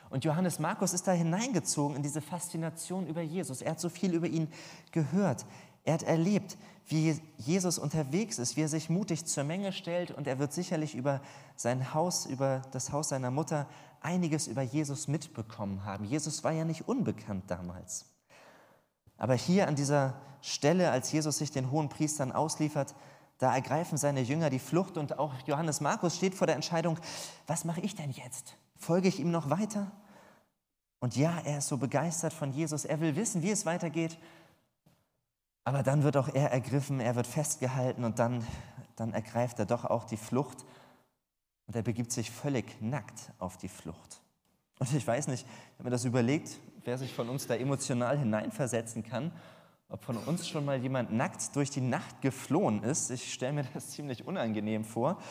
Und 0.09 0.23
Johannes 0.23 0.57
Markus 0.57 0.93
ist 0.93 1.05
da 1.05 1.11
hineingezogen 1.11 1.97
in 1.97 2.03
diese 2.03 2.21
Faszination 2.21 3.07
über 3.07 3.21
Jesus. 3.21 3.61
Er 3.61 3.71
hat 3.71 3.81
so 3.81 3.89
viel 3.89 4.13
über 4.13 4.27
ihn 4.27 4.47
gehört. 4.91 5.45
Er 5.83 5.93
hat 5.93 6.03
erlebt, 6.03 6.57
wie 6.87 7.19
Jesus 7.37 7.77
unterwegs 7.77 8.39
ist, 8.39 8.57
wie 8.57 8.61
er 8.61 8.67
sich 8.67 8.89
mutig 8.89 9.25
zur 9.25 9.43
Menge 9.43 9.71
stellt 9.71 10.11
und 10.11 10.27
er 10.27 10.39
wird 10.39 10.53
sicherlich 10.53 10.95
über 10.95 11.21
sein 11.55 11.93
Haus, 11.93 12.25
über 12.25 12.61
das 12.71 12.91
Haus 12.91 13.09
seiner 13.09 13.31
Mutter 13.31 13.67
einiges 14.01 14.47
über 14.47 14.61
Jesus 14.61 15.07
mitbekommen 15.07 15.85
haben. 15.85 16.05
Jesus 16.05 16.43
war 16.43 16.51
ja 16.51 16.65
nicht 16.65 16.87
unbekannt 16.87 17.45
damals. 17.47 18.05
Aber 19.17 19.35
hier 19.35 19.67
an 19.67 19.75
dieser 19.75 20.15
Stelle, 20.41 20.91
als 20.91 21.11
Jesus 21.11 21.37
sich 21.37 21.51
den 21.51 21.71
hohen 21.71 21.87
Priestern 21.87 22.31
ausliefert, 22.31 22.95
da 23.37 23.53
ergreifen 23.53 23.97
seine 23.97 24.21
Jünger 24.21 24.49
die 24.49 24.59
Flucht 24.59 24.97
und 24.97 25.19
auch 25.19 25.33
Johannes 25.45 25.81
Markus 25.81 26.17
steht 26.17 26.35
vor 26.35 26.47
der 26.47 26.55
Entscheidung, 26.55 26.97
was 27.47 27.65
mache 27.65 27.81
ich 27.81 27.95
denn 27.95 28.11
jetzt? 28.11 28.55
Folge 28.75 29.07
ich 29.07 29.19
ihm 29.19 29.31
noch 29.31 29.49
weiter? 29.49 29.91
Und 30.99 31.15
ja, 31.15 31.39
er 31.43 31.57
ist 31.57 31.67
so 31.67 31.77
begeistert 31.77 32.33
von 32.33 32.51
Jesus, 32.51 32.85
er 32.85 32.99
will 32.99 33.15
wissen, 33.15 33.41
wie 33.41 33.51
es 33.51 33.65
weitergeht. 33.65 34.17
Aber 35.63 35.83
dann 35.83 36.03
wird 36.03 36.17
auch 36.17 36.27
er 36.33 36.51
ergriffen, 36.51 36.99
er 36.99 37.15
wird 37.15 37.27
festgehalten 37.27 38.03
und 38.03 38.19
dann, 38.19 38.45
dann 38.95 39.13
ergreift 39.13 39.59
er 39.59 39.65
doch 39.65 39.85
auch 39.85 40.03
die 40.03 40.17
Flucht 40.17 40.65
und 41.67 41.75
er 41.75 41.83
begibt 41.83 42.11
sich 42.11 42.29
völlig 42.29 42.81
nackt 42.81 43.31
auf 43.39 43.57
die 43.57 43.69
Flucht. 43.69 44.21
Und 44.79 44.93
ich 44.93 45.07
weiß 45.07 45.27
nicht, 45.27 45.45
ich 45.45 45.73
habe 45.75 45.85
mir 45.85 45.91
das 45.91 46.03
überlegt, 46.03 46.59
wer 46.83 46.97
sich 46.97 47.13
von 47.13 47.29
uns 47.29 47.47
da 47.47 47.55
emotional 47.55 48.17
hineinversetzen 48.17 49.03
kann, 49.03 49.31
ob 49.87 50.03
von 50.03 50.17
uns 50.17 50.47
schon 50.47 50.65
mal 50.65 50.81
jemand 50.81 51.13
nackt 51.13 51.55
durch 51.55 51.69
die 51.69 51.81
Nacht 51.81 52.21
geflohen 52.21 52.83
ist. 52.83 53.11
Ich 53.11 53.33
stelle 53.33 53.53
mir 53.53 53.63
das 53.73 53.91
ziemlich 53.91 54.27
unangenehm 54.27 54.83
vor. 54.83 55.21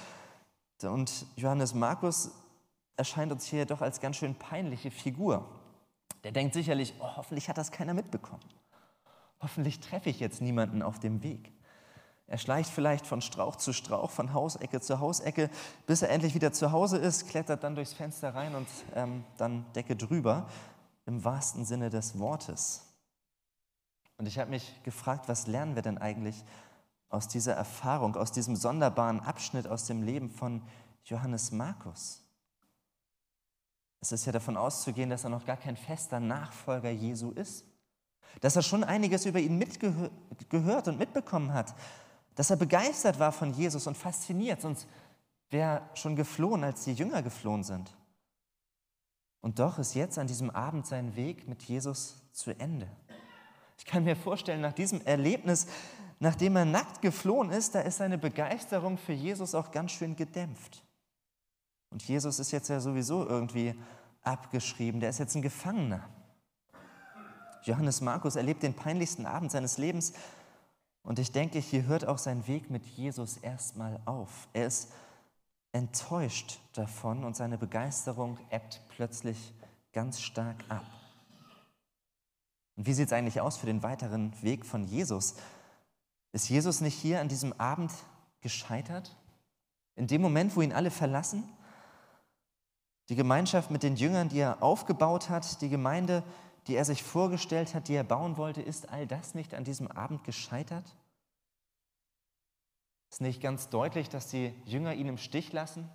Und 0.83 1.27
Johannes 1.37 1.75
Markus 1.75 2.31
erscheint 2.97 3.33
uns 3.33 3.47
hier 3.47 3.67
doch 3.67 3.83
als 3.83 4.01
ganz 4.01 4.17
schön 4.17 4.35
peinliche 4.35 4.91
Figur. 4.91 5.45
Der 6.25 6.33
denkt 6.33 6.55
sicherlich, 6.55 6.95
oh, 7.01 7.17
hoffentlich 7.17 7.49
hat 7.49 7.59
das 7.59 7.73
keiner 7.73 7.95
mitbekommen. 7.95 8.43
Hoffentlich 9.43 9.81
treffe 9.81 10.09
ich 10.09 10.21
jetzt 10.21 10.41
niemanden 10.41 10.83
auf 10.83 11.01
dem 11.01 11.23
Weg. 11.23 11.53
Er 12.29 12.39
schleicht 12.39 12.71
vielleicht 12.71 13.07
von 13.07 13.21
Strauch 13.21 13.57
zu 13.57 13.73
Strauch, 13.73 14.11
von 14.11 14.33
Hausecke 14.33 14.81
zu 14.81 15.01
Hausecke, 15.01 15.51
bis 15.87 16.01
er 16.01 16.11
endlich 16.11 16.35
wieder 16.35 16.53
zu 16.53 16.73
Hause 16.73 16.97
ist, 16.97 17.29
klettert 17.29 17.63
dann 17.65 17.75
durchs 17.75 17.93
Fenster 17.93 18.35
rein 18.35 18.55
und 18.55 18.69
ähm, 18.95 19.25
dann 19.37 19.71
Decke 19.75 19.97
drüber, 19.97 20.49
im 21.05 21.25
wahrsten 21.25 21.65
Sinne 21.65 21.91
des 21.91 22.19
Wortes. 22.19 22.87
Und 24.17 24.27
ich 24.27 24.39
habe 24.39 24.51
mich 24.51 24.81
gefragt, 24.85 25.29
was 25.29 25.49
lernen 25.49 25.75
wir 25.75 25.83
denn 25.83 25.99
eigentlich 25.99 26.45
aus 27.09 27.27
dieser 27.27 27.55
Erfahrung, 27.55 28.17
aus 28.17 28.31
diesem 28.31 28.55
sonderbaren 28.55 29.21
Abschnitt 29.21 29.67
aus 29.67 29.87
dem 29.87 30.03
Leben 30.03 30.31
von 30.31 30.63
Johannes 31.05 31.51
Markus? 31.51 32.25
Es 34.01 34.13
ist 34.13 34.25
ja 34.25 34.33
davon 34.33 34.57
auszugehen, 34.57 35.11
dass 35.11 35.25
er 35.25 35.31
noch 35.31 35.45
gar 35.45 35.57
kein 35.57 35.77
fester 35.77 36.21
Nachfolger 36.21 36.91
Jesu 36.91 37.31
ist. 37.33 37.65
Dass 38.41 38.57
er 38.57 38.63
schon 38.63 38.85
einiges 38.85 39.27
über 39.27 39.39
ihn 39.39 39.59
mitgehört 39.59 40.89
und 40.89 40.99
mitbekommen 40.99 41.53
hat. 41.53 41.75
Dass 42.35 42.51
er 42.51 42.57
begeistert 42.57 43.19
war 43.19 43.33
von 43.33 43.53
Jesus 43.53 43.87
und 43.87 43.97
fasziniert, 43.97 44.61
sonst 44.61 44.87
wäre 45.51 45.83
schon 45.95 46.17
geflohen, 46.17 46.65
als 46.65 46.85
die 46.85 46.95
Jünger 46.95 47.23
geflohen 47.23 47.63
sind. 47.63 47.95
Und 49.41 49.59
doch 49.59 49.79
ist 49.79 49.95
jetzt 49.95 50.19
an 50.19 50.27
diesem 50.27 50.51
Abend 50.51 50.87
sein 50.87 51.15
Weg 51.17 51.49
mit 51.49 51.63
Jesus 51.63 52.23
zu 52.33 52.53
Ende. 52.59 52.89
Ich 53.77 53.85
kann 53.85 54.05
mir 54.05 54.17
vorstellen, 54.17 54.61
nach 54.61 54.73
diesem 54.73 55.03
Erlebnis, 55.03 55.67
nachdem 56.21 56.57
er 56.57 56.65
nackt 56.65 57.03
geflohen 57.03 57.51
ist, 57.51 57.75
da 57.75 57.81
ist 57.81 57.99
seine 57.99 58.17
Begeisterung 58.17 58.97
für 58.97 59.13
Jesus 59.13 59.55
auch 59.55 59.73
ganz 59.73 59.91
schön 59.91 60.15
gedämpft. 60.15 60.85
Und 61.91 62.07
Jesus 62.07 62.39
ist 62.39 62.53
jetzt 62.53 62.69
ja 62.69 62.81
sowieso 62.81 63.27
irgendwie 63.27 63.75
abgeschrieben, 64.23 65.01
der 65.01 65.11
ist 65.11 65.19
jetzt 65.19 65.35
ein 65.35 65.43
Gefangener. 65.43 66.09
Johannes 67.65 68.01
Markus 68.01 68.37
erlebt 68.37 68.63
den 68.63 68.75
peinlichsten 68.75 69.27
Abend 69.27 69.51
seines 69.51 69.79
Lebens 69.79 70.13
und 71.03 71.19
ich 71.19 71.33
denke, 71.33 71.59
hier 71.59 71.87
hört 71.87 72.07
auch 72.07 72.19
sein 72.19 72.47
Weg 72.47 72.71
mit 72.71 72.85
Jesus 72.87 73.37
erstmal 73.37 74.01
auf. 74.05 74.49
Er 74.53 74.67
ist 74.67 74.93
enttäuscht 75.73 76.61
davon 76.75 77.25
und 77.25 77.37
seine 77.37 77.59
Begeisterung 77.59 78.39
ebbt 78.51 78.81
plötzlich 78.89 79.55
ganz 79.93 80.21
stark 80.21 80.57
ab. 80.69 80.85
Und 82.77 82.87
wie 82.87 82.93
sieht 82.95 83.07
es 83.07 83.13
eigentlich 83.13 83.41
aus 83.41 83.57
für 83.57 83.67
den 83.67 83.83
weiteren 83.83 84.33
Weg 84.43 84.65
von 84.65 84.85
Jesus? 84.85 85.37
Ist 86.33 86.49
Jesus 86.49 86.81
nicht 86.81 86.95
hier 86.95 87.21
an 87.21 87.29
diesem 87.29 87.53
Abend 87.61 87.93
gescheitert? 88.41 89.15
In 89.95 90.07
dem 90.07 90.23
Moment, 90.23 90.57
wo 90.57 90.63
ihn 90.63 90.73
alle 90.73 90.91
verlassen? 90.91 91.45
Die 93.09 93.17
Gemeinschaft 93.17 93.71
mit 93.71 93.83
den 93.83 93.97
Jüngern, 93.97 94.29
die 94.29 94.39
er 94.39 94.63
aufgebaut 94.63 95.29
hat, 95.29 95.61
die 95.61 95.69
Gemeinde, 95.69 96.23
die 96.67 96.77
er 96.77 96.85
sich 96.85 97.03
vorgestellt 97.03 97.75
hat, 97.75 97.89
die 97.89 97.95
er 97.95 98.05
bauen 98.05 98.37
wollte, 98.37 98.63
ist 98.63 98.89
all 98.91 99.07
das 99.07 99.35
nicht 99.35 99.55
an 99.55 99.65
diesem 99.65 99.89
Abend 99.89 100.25
gescheitert? 100.25 100.97
Ist 103.11 103.21
nicht 103.21 103.43
ganz 103.43 103.69
deutlich, 103.69 104.09
dass 104.09 104.29
die 104.29 104.55
Jünger 104.65 104.95
ihn 104.95 105.09
im 105.09 105.19
Stich 105.19 105.53
lassen? 105.53 105.91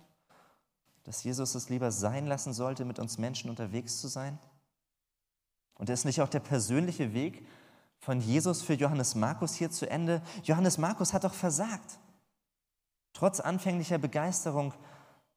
Dass 1.04 1.24
Jesus 1.24 1.54
es 1.54 1.68
lieber 1.68 1.90
sein 1.90 2.26
lassen 2.26 2.52
sollte, 2.52 2.84
mit 2.84 2.98
uns 2.98 3.18
Menschen 3.18 3.50
unterwegs 3.50 4.00
zu 4.00 4.08
sein? 4.08 4.38
Und 5.74 5.88
ist 5.90 6.04
nicht 6.04 6.20
auch 6.20 6.28
der 6.28 6.40
persönliche 6.40 7.14
Weg 7.14 7.46
von 7.98 8.20
Jesus 8.20 8.62
für 8.62 8.74
Johannes 8.74 9.14
Markus 9.14 9.54
hier 9.54 9.70
zu 9.70 9.90
Ende? 9.90 10.22
Johannes 10.44 10.78
Markus 10.78 11.12
hat 11.12 11.24
doch 11.24 11.34
versagt. 11.34 11.98
Trotz 13.14 13.40
anfänglicher 13.40 13.98
Begeisterung 13.98 14.74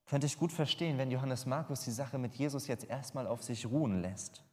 könnte 0.05 0.27
ich 0.27 0.37
gut 0.37 0.51
verstehen, 0.51 0.97
wenn 0.97 1.09
Johannes 1.09 1.45
Markus 1.45 1.81
die 1.81 1.91
Sache 1.91 2.17
mit 2.17 2.35
Jesus 2.35 2.67
jetzt 2.67 2.83
erstmal 2.83 3.25
auf 3.25 3.41
sich 3.43 3.65
ruhen 3.65 4.01
lässt. 4.01 4.43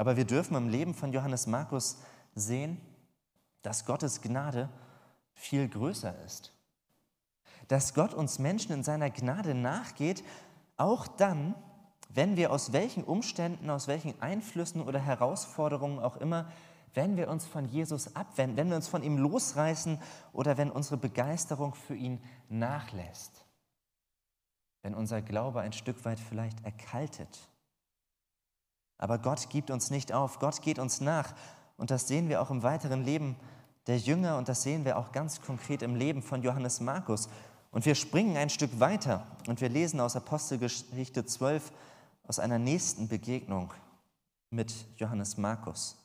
Aber 0.00 0.16
wir 0.16 0.24
dürfen 0.24 0.56
im 0.56 0.70
Leben 0.70 0.94
von 0.94 1.12
Johannes 1.12 1.46
Markus 1.46 1.98
sehen, 2.34 2.80
dass 3.60 3.84
Gottes 3.84 4.22
Gnade 4.22 4.70
viel 5.34 5.68
größer 5.68 6.14
ist. 6.24 6.54
Dass 7.68 7.92
Gott 7.92 8.14
uns 8.14 8.38
Menschen 8.38 8.72
in 8.72 8.82
seiner 8.82 9.10
Gnade 9.10 9.54
nachgeht, 9.54 10.24
auch 10.78 11.06
dann, 11.06 11.54
wenn 12.08 12.38
wir 12.38 12.50
aus 12.50 12.72
welchen 12.72 13.04
Umständen, 13.04 13.68
aus 13.68 13.88
welchen 13.88 14.18
Einflüssen 14.22 14.80
oder 14.80 14.98
Herausforderungen 14.98 15.98
auch 15.98 16.16
immer 16.16 16.50
wenn 16.94 17.18
wir 17.18 17.28
uns 17.28 17.44
von 17.44 17.66
Jesus 17.66 18.16
abwenden, 18.16 18.56
wenn 18.56 18.70
wir 18.70 18.76
uns 18.76 18.88
von 18.88 19.02
ihm 19.02 19.18
losreißen 19.18 20.00
oder 20.32 20.56
wenn 20.56 20.70
unsere 20.70 20.96
Begeisterung 20.96 21.74
für 21.74 21.94
ihn 21.94 22.22
nachlässt, 22.48 23.44
wenn 24.80 24.94
unser 24.94 25.20
Glaube 25.20 25.60
ein 25.60 25.74
Stück 25.74 26.02
weit 26.06 26.18
vielleicht 26.18 26.64
erkaltet. 26.64 27.49
Aber 29.00 29.16
Gott 29.16 29.48
gibt 29.48 29.70
uns 29.70 29.90
nicht 29.90 30.12
auf, 30.12 30.38
Gott 30.40 30.60
geht 30.60 30.78
uns 30.78 31.00
nach 31.00 31.32
und 31.78 31.90
das 31.90 32.06
sehen 32.06 32.28
wir 32.28 32.42
auch 32.42 32.50
im 32.50 32.62
weiteren 32.62 33.02
Leben 33.02 33.34
der 33.86 33.96
Jünger 33.96 34.36
und 34.36 34.46
das 34.48 34.62
sehen 34.62 34.84
wir 34.84 34.98
auch 34.98 35.10
ganz 35.10 35.40
konkret 35.40 35.80
im 35.80 35.96
Leben 35.96 36.22
von 36.22 36.42
Johannes 36.42 36.80
Markus. 36.80 37.30
Und 37.70 37.86
wir 37.86 37.94
springen 37.94 38.36
ein 38.36 38.50
Stück 38.50 38.78
weiter 38.78 39.26
und 39.48 39.62
wir 39.62 39.70
lesen 39.70 40.00
aus 40.00 40.16
Apostelgeschichte 40.16 41.24
12 41.24 41.72
aus 42.26 42.38
einer 42.38 42.58
nächsten 42.58 43.08
Begegnung 43.08 43.72
mit 44.50 44.74
Johannes 44.98 45.38
Markus. 45.38 45.96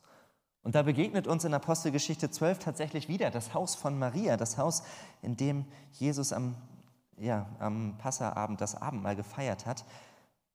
Und 0.64 0.74
da 0.74 0.84
begegnet 0.84 1.28
uns 1.28 1.44
in 1.44 1.54
Apostelgeschichte 1.54 2.32
12 2.32 2.60
tatsächlich 2.60 3.10
wieder 3.10 3.30
das 3.30 3.54
Haus 3.54 3.76
von 3.76 4.00
Maria, 4.00 4.38
das 4.38 4.58
Haus, 4.58 4.84
in 5.22 5.36
dem 5.36 5.66
Jesus 5.92 6.32
am, 6.32 6.56
ja, 7.18 7.46
am 7.60 7.98
Passaabend 7.98 8.62
das 8.62 8.82
Abendmahl 8.82 9.18
gefeiert 9.18 9.66
hat. 9.66 9.84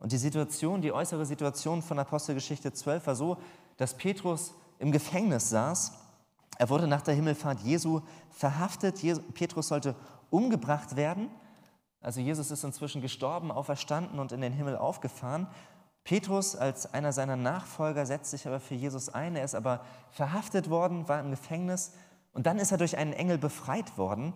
Und 0.00 0.12
die 0.12 0.19
Situation, 0.19 0.80
die 0.80 0.92
äußere 0.92 1.25
Situation 1.25 1.83
von 1.83 1.99
Apostelgeschichte 1.99 2.73
12 2.73 3.07
war 3.07 3.14
so, 3.14 3.37
dass 3.76 3.95
Petrus 3.95 4.54
im 4.78 4.90
Gefängnis 4.90 5.50
saß. 5.50 5.92
Er 6.59 6.69
wurde 6.69 6.88
nach 6.88 7.02
der 7.02 7.14
Himmelfahrt 7.14 7.61
Jesu 7.61 8.00
verhaftet. 8.30 9.00
Petrus 9.35 9.69
sollte 9.69 9.95
umgebracht 10.30 10.97
werden. 10.97 11.30
Also 12.00 12.21
Jesus 12.21 12.50
ist 12.50 12.64
inzwischen 12.64 13.02
gestorben, 13.02 13.52
auferstanden 13.52 14.19
und 14.19 14.33
in 14.33 14.40
den 14.40 14.54
Himmel 14.54 14.76
aufgefahren. 14.76 15.47
Petrus 16.02 16.57
als 16.57 16.92
einer 16.92 17.12
seiner 17.12 17.37
Nachfolger 17.37 18.07
setzt 18.07 18.30
sich 18.30 18.47
aber 18.47 18.59
für 18.59 18.75
Jesus 18.75 19.11
ein. 19.11 19.37
Er 19.37 19.45
ist 19.45 19.54
aber 19.54 19.85
verhaftet 20.11 20.71
worden, 20.71 21.09
war 21.09 21.21
im 21.21 21.30
Gefängnis 21.30 21.92
und 22.33 22.47
dann 22.47 22.59
ist 22.59 22.73
er 22.73 22.78
durch 22.78 22.97
einen 22.97 23.12
Engel 23.12 23.37
befreit 23.37 23.99
worden. 23.99 24.33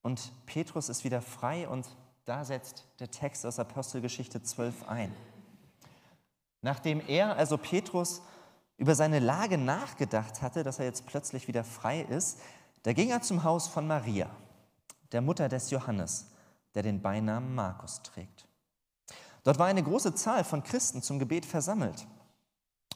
Und 0.00 0.32
Petrus 0.46 0.88
ist 0.88 1.04
wieder 1.04 1.20
frei 1.20 1.68
und 1.68 1.86
da 2.24 2.44
setzt 2.44 2.84
der 2.98 3.10
Text 3.10 3.44
aus 3.46 3.58
Apostelgeschichte 3.58 4.42
12 4.42 4.88
ein. 4.88 5.14
Nachdem 6.62 7.00
er, 7.06 7.36
also 7.36 7.56
Petrus, 7.56 8.22
über 8.76 8.94
seine 8.94 9.18
Lage 9.18 9.58
nachgedacht 9.58 10.42
hatte, 10.42 10.62
dass 10.62 10.78
er 10.78 10.86
jetzt 10.86 11.06
plötzlich 11.06 11.48
wieder 11.48 11.64
frei 11.64 12.00
ist, 12.00 12.40
da 12.82 12.92
ging 12.92 13.10
er 13.10 13.20
zum 13.20 13.44
Haus 13.44 13.68
von 13.68 13.86
Maria, 13.86 14.30
der 15.12 15.20
Mutter 15.20 15.48
des 15.48 15.70
Johannes, 15.70 16.30
der 16.74 16.82
den 16.82 17.02
Beinamen 17.02 17.54
Markus 17.54 18.02
trägt. 18.02 18.46
Dort 19.44 19.58
war 19.58 19.66
eine 19.66 19.82
große 19.82 20.14
Zahl 20.14 20.44
von 20.44 20.62
Christen 20.62 21.02
zum 21.02 21.18
Gebet 21.18 21.46
versammelt. 21.46 22.06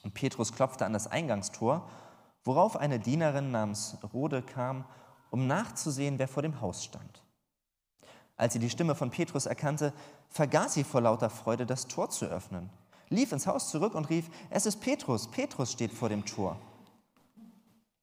Und 0.03 0.15
Petrus 0.15 0.53
klopfte 0.53 0.85
an 0.85 0.93
das 0.93 1.07
Eingangstor, 1.07 1.89
worauf 2.45 2.77
eine 2.77 3.01
Dienerin 3.01 3.51
namens 3.51 3.97
Rode 4.13 4.43
kam, 4.43 4.85
um 5.31 5.47
nachzusehen, 5.47 6.19
wer 6.19 6.29
vor 6.29 6.43
dem 6.43 6.61
Haus 6.61 6.85
stand. 6.85 7.24
Als 8.37 8.53
sie 8.53 8.59
die 8.59 8.71
Stimme 8.71 8.95
von 8.95 9.11
Petrus 9.11 9.47
erkannte, 9.47 9.93
vergaß 10.31 10.75
sie 10.75 10.85
vor 10.85 11.01
lauter 11.01 11.31
Freude, 11.31 11.67
das 11.67 11.87
Tor 11.87 12.11
zu 12.11 12.27
öffnen, 12.27 12.71
lief 13.09 13.33
ins 13.33 13.47
Haus 13.47 13.71
zurück 13.71 13.95
und 13.95 14.11
rief, 14.11 14.29
es 14.51 14.67
ist 14.67 14.81
Petrus, 14.81 15.31
Petrus 15.31 15.73
steht 15.73 15.93
vor 15.93 16.09
dem 16.09 16.25
Tor. 16.25 16.59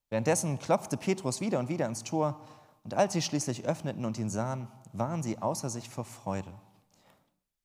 Währenddessen 0.09 0.59
klopfte 0.59 0.97
Petrus 0.97 1.41
wieder 1.41 1.59
und 1.59 1.69
wieder 1.69 1.85
ins 1.85 2.03
Tor, 2.03 2.39
und 2.83 2.93
als 2.93 3.13
sie 3.13 3.21
schließlich 3.21 3.65
öffneten 3.65 4.05
und 4.05 4.17
ihn 4.17 4.29
sahen, 4.29 4.67
waren 4.93 5.23
sie 5.23 5.37
außer 5.37 5.69
sich 5.69 5.89
vor 5.89 6.05
Freude. 6.05 6.51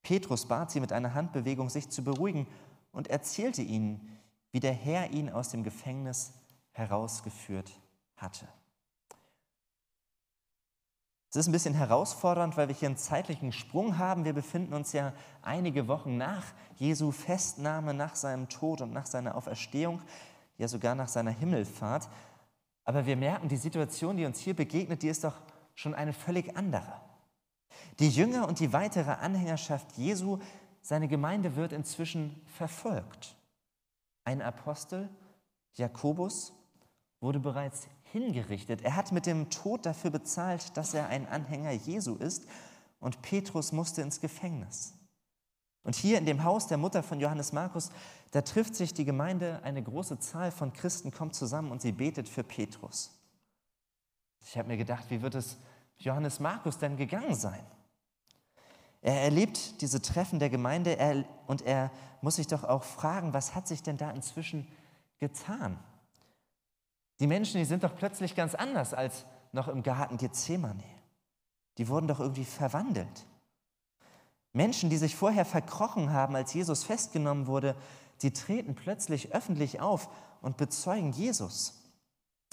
Petrus 0.02 0.46
bat 0.46 0.70
sie 0.70 0.80
mit 0.80 0.92
einer 0.92 1.14
Handbewegung, 1.14 1.68
sich 1.68 1.88
zu 1.88 2.04
beruhigen 2.04 2.46
und 2.92 3.08
erzählte 3.08 3.62
ihnen, 3.62 4.18
wie 4.52 4.60
der 4.60 4.72
Herr 4.72 5.10
ihn 5.10 5.30
aus 5.30 5.48
dem 5.48 5.64
Gefängnis 5.64 6.32
herausgeführt 6.72 7.72
hatte. 8.16 8.46
Es 11.28 11.36
ist 11.36 11.48
ein 11.48 11.52
bisschen 11.52 11.74
herausfordernd, 11.74 12.56
weil 12.56 12.68
wir 12.68 12.74
hier 12.74 12.88
einen 12.88 12.96
zeitlichen 12.96 13.52
Sprung 13.52 13.98
haben. 13.98 14.24
Wir 14.24 14.32
befinden 14.32 14.72
uns 14.74 14.92
ja 14.92 15.12
einige 15.42 15.88
Wochen 15.88 16.16
nach 16.16 16.44
Jesu 16.76 17.10
Festnahme, 17.10 17.94
nach 17.94 18.14
seinem 18.14 18.48
Tod 18.48 18.80
und 18.80 18.92
nach 18.92 19.06
seiner 19.06 19.34
Auferstehung, 19.34 20.00
ja 20.56 20.68
sogar 20.68 20.94
nach 20.94 21.08
seiner 21.08 21.32
Himmelfahrt. 21.32 22.08
Aber 22.84 23.04
wir 23.04 23.16
merken, 23.16 23.48
die 23.48 23.56
Situation, 23.56 24.16
die 24.16 24.24
uns 24.24 24.38
hier 24.38 24.54
begegnet, 24.54 25.02
die 25.02 25.08
ist 25.08 25.24
doch 25.24 25.34
schon 25.74 25.94
eine 25.94 26.12
völlig 26.12 26.56
andere. 26.56 27.00
Die 27.98 28.08
Jünger 28.08 28.46
und 28.46 28.60
die 28.60 28.72
weitere 28.72 29.10
Anhängerschaft 29.10 29.98
Jesu, 29.98 30.38
seine 30.80 31.08
Gemeinde 31.08 31.56
wird 31.56 31.72
inzwischen 31.72 32.40
verfolgt. 32.56 33.34
Ein 34.24 34.40
Apostel, 34.40 35.08
Jakobus, 35.74 36.52
wurde 37.20 37.40
bereits 37.40 37.88
hingerichtet. 38.16 38.82
Er 38.82 38.96
hat 38.96 39.12
mit 39.12 39.26
dem 39.26 39.50
Tod 39.50 39.84
dafür 39.84 40.10
bezahlt, 40.10 40.76
dass 40.76 40.94
er 40.94 41.08
ein 41.08 41.28
Anhänger 41.28 41.72
Jesu 41.72 42.14
ist 42.14 42.46
und 42.98 43.20
Petrus 43.22 43.72
musste 43.72 44.02
ins 44.02 44.20
Gefängnis. 44.20 44.94
Und 45.82 45.94
hier 45.94 46.18
in 46.18 46.26
dem 46.26 46.42
Haus 46.42 46.66
der 46.66 46.78
Mutter 46.78 47.02
von 47.02 47.20
Johannes 47.20 47.52
Markus, 47.52 47.90
da 48.32 48.42
trifft 48.42 48.74
sich 48.74 48.94
die 48.94 49.04
Gemeinde, 49.04 49.60
eine 49.62 49.82
große 49.82 50.18
Zahl 50.18 50.50
von 50.50 50.72
Christen 50.72 51.12
kommt 51.12 51.34
zusammen 51.34 51.70
und 51.70 51.82
sie 51.82 51.92
betet 51.92 52.28
für 52.28 52.42
Petrus. 52.42 53.12
Ich 54.44 54.56
habe 54.56 54.68
mir 54.68 54.76
gedacht, 54.76 55.04
wie 55.10 55.22
wird 55.22 55.34
es 55.34 55.56
Johannes 55.98 56.40
Markus 56.40 56.78
denn 56.78 56.96
gegangen 56.96 57.34
sein? 57.34 57.64
Er 59.02 59.22
erlebt 59.22 59.80
diese 59.82 60.02
Treffen 60.02 60.38
der 60.38 60.50
Gemeinde 60.50 60.96
er, 60.96 61.24
und 61.46 61.62
er 61.62 61.92
muss 62.22 62.36
sich 62.36 62.46
doch 62.46 62.64
auch 62.64 62.82
fragen, 62.82 63.34
was 63.34 63.54
hat 63.54 63.68
sich 63.68 63.82
denn 63.82 63.96
da 63.98 64.10
inzwischen 64.10 64.66
getan? 65.18 65.78
Die 67.20 67.26
Menschen, 67.26 67.58
die 67.58 67.64
sind 67.64 67.82
doch 67.84 67.96
plötzlich 67.96 68.34
ganz 68.34 68.54
anders 68.54 68.92
als 68.94 69.24
noch 69.52 69.68
im 69.68 69.82
Garten 69.82 70.18
Gethsemane. 70.18 70.84
Die 71.78 71.88
wurden 71.88 72.08
doch 72.08 72.20
irgendwie 72.20 72.44
verwandelt. 72.44 73.26
Menschen, 74.52 74.88
die 74.90 74.96
sich 74.96 75.16
vorher 75.16 75.44
verkrochen 75.44 76.12
haben, 76.12 76.34
als 76.34 76.54
Jesus 76.54 76.84
festgenommen 76.84 77.46
wurde, 77.46 77.76
die 78.22 78.32
treten 78.32 78.74
plötzlich 78.74 79.34
öffentlich 79.34 79.80
auf 79.80 80.08
und 80.40 80.56
bezeugen 80.56 81.12
Jesus. 81.12 81.82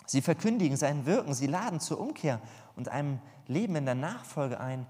Sie 0.05 0.21
verkündigen 0.21 0.75
sein 0.75 1.05
Wirken, 1.05 1.33
sie 1.33 1.47
laden 1.47 1.79
zur 1.79 1.99
Umkehr 1.99 2.41
und 2.75 2.89
einem 2.89 3.19
Leben 3.47 3.75
in 3.75 3.85
der 3.85 3.95
Nachfolge 3.95 4.59
ein. 4.59 4.85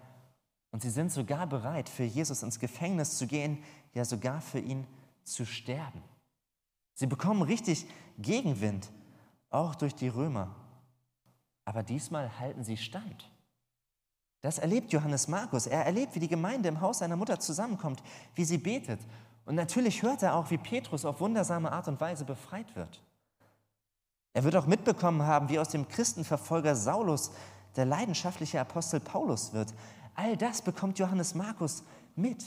Und 0.72 0.82
sie 0.82 0.90
sind 0.90 1.12
sogar 1.12 1.46
bereit, 1.46 1.88
für 1.88 2.04
Jesus 2.04 2.42
ins 2.42 2.60
Gefängnis 2.60 3.18
zu 3.18 3.28
gehen, 3.28 3.64
ja 3.94 4.06
sogar 4.06 4.42
für 4.42 4.60
ihn 4.60 4.88
zu 5.24 5.46
sterben. 5.46 6.02
Sie 6.96 7.06
bekommen 7.06 7.44
richtig 7.44 7.86
Gegenwind 8.18 8.90
auch 9.54 9.76
durch 9.76 9.96
die 9.96 10.08
Römer. 10.08 10.56
Aber 11.66 11.84
diesmal 11.84 12.40
halten 12.40 12.64
sie 12.64 12.78
stand. 12.78 13.30
Das 14.42 14.60
erlebt 14.60 14.92
Johannes 14.92 15.30
Markus. 15.30 15.68
Er 15.68 15.86
erlebt, 15.86 16.16
wie 16.16 16.20
die 16.20 16.28
Gemeinde 16.28 16.68
im 16.68 16.82
Haus 16.82 17.00
seiner 17.00 17.16
Mutter 17.16 17.40
zusammenkommt, 17.40 18.04
wie 18.36 18.44
sie 18.44 18.58
betet. 18.58 19.00
Und 19.46 19.56
natürlich 19.56 20.04
hört 20.04 20.22
er 20.22 20.36
auch, 20.36 20.52
wie 20.52 20.58
Petrus 20.58 21.06
auf 21.06 21.22
wundersame 21.22 21.72
Art 21.72 21.88
und 21.88 22.02
Weise 22.02 22.26
befreit 22.26 22.76
wird. 22.76 23.02
Er 24.34 24.44
wird 24.44 24.56
auch 24.56 24.66
mitbekommen 24.66 25.24
haben, 25.24 25.48
wie 25.50 25.60
aus 25.60 25.70
dem 25.70 25.88
Christenverfolger 25.88 26.76
Saulus 26.76 27.32
der 27.76 27.86
leidenschaftliche 27.86 28.60
Apostel 28.60 29.00
Paulus 29.00 29.54
wird. 29.54 29.74
All 30.16 30.36
das 30.36 30.62
bekommt 30.62 31.00
Johannes 31.00 31.36
Markus 31.36 31.84
mit. 32.16 32.44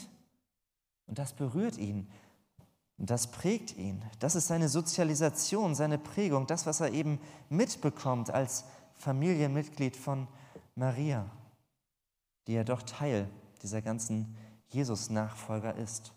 Und 1.07 1.17
das 1.17 1.33
berührt 1.33 1.77
ihn. 1.77 2.07
Und 2.97 3.09
das 3.09 3.27
prägt 3.27 3.77
ihn. 3.77 4.03
Das 4.19 4.35
ist 4.35 4.47
seine 4.47 4.69
Sozialisation, 4.69 5.75
seine 5.75 5.97
Prägung, 5.97 6.47
das, 6.47 6.65
was 6.65 6.81
er 6.81 6.91
eben 6.91 7.19
mitbekommt 7.49 8.31
als 8.31 8.65
Familienmitglied 8.95 9.95
von 9.95 10.27
Maria, 10.75 11.25
die 12.47 12.53
ja 12.53 12.63
doch 12.63 12.81
Teil 12.81 13.29
dieser 13.61 13.81
ganzen 13.81 14.35
Jesus-Nachfolger 14.69 15.75
ist. 15.75 16.11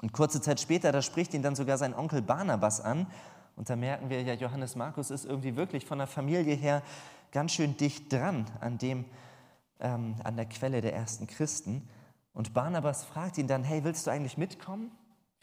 Und 0.00 0.12
kurze 0.12 0.40
Zeit 0.40 0.58
später, 0.58 0.90
da 0.90 1.02
spricht 1.02 1.34
ihn 1.34 1.42
dann 1.42 1.54
sogar 1.54 1.78
sein 1.78 1.94
Onkel 1.94 2.22
Barnabas 2.22 2.80
an. 2.80 3.06
Und 3.54 3.68
da 3.68 3.76
merken 3.76 4.10
wir 4.10 4.22
ja, 4.22 4.34
Johannes 4.34 4.74
Markus 4.74 5.10
ist 5.10 5.24
irgendwie 5.24 5.54
wirklich 5.54 5.84
von 5.84 5.98
der 5.98 6.06
Familie 6.06 6.54
her 6.54 6.82
ganz 7.30 7.52
schön 7.52 7.76
dicht 7.76 8.12
dran 8.12 8.46
an 8.60 8.78
dem, 8.78 9.04
ähm, 9.80 10.16
an 10.24 10.36
der 10.36 10.46
Quelle 10.46 10.80
der 10.80 10.94
ersten 10.94 11.26
Christen. 11.26 11.88
Und 12.32 12.54
Barnabas 12.54 13.04
fragt 13.04 13.38
ihn 13.38 13.46
dann, 13.46 13.62
hey, 13.62 13.84
willst 13.84 14.06
du 14.06 14.10
eigentlich 14.10 14.38
mitkommen? 14.38 14.90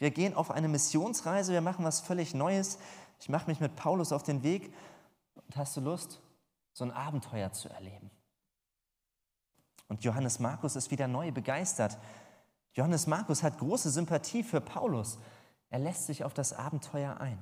Wir 0.00 0.10
gehen 0.10 0.34
auf 0.34 0.50
eine 0.50 0.66
Missionsreise, 0.66 1.52
wir 1.52 1.60
machen 1.60 1.84
was 1.84 2.00
völlig 2.00 2.34
Neues. 2.34 2.78
Ich 3.20 3.28
mache 3.28 3.46
mich 3.46 3.60
mit 3.60 3.76
Paulus 3.76 4.12
auf 4.12 4.22
den 4.22 4.42
Weg. 4.42 4.74
Und 5.34 5.56
hast 5.56 5.76
du 5.76 5.82
Lust, 5.82 6.20
so 6.72 6.84
ein 6.84 6.90
Abenteuer 6.90 7.52
zu 7.52 7.68
erleben? 7.68 8.10
Und 9.88 10.02
Johannes 10.02 10.38
Markus 10.38 10.74
ist 10.74 10.90
wieder 10.90 11.06
neu 11.06 11.32
begeistert. 11.32 11.98
Johannes 12.72 13.06
Markus 13.06 13.42
hat 13.42 13.58
große 13.58 13.90
Sympathie 13.90 14.42
für 14.42 14.62
Paulus. 14.62 15.18
Er 15.68 15.80
lässt 15.80 16.06
sich 16.06 16.24
auf 16.24 16.32
das 16.32 16.54
Abenteuer 16.54 17.20
ein. 17.20 17.38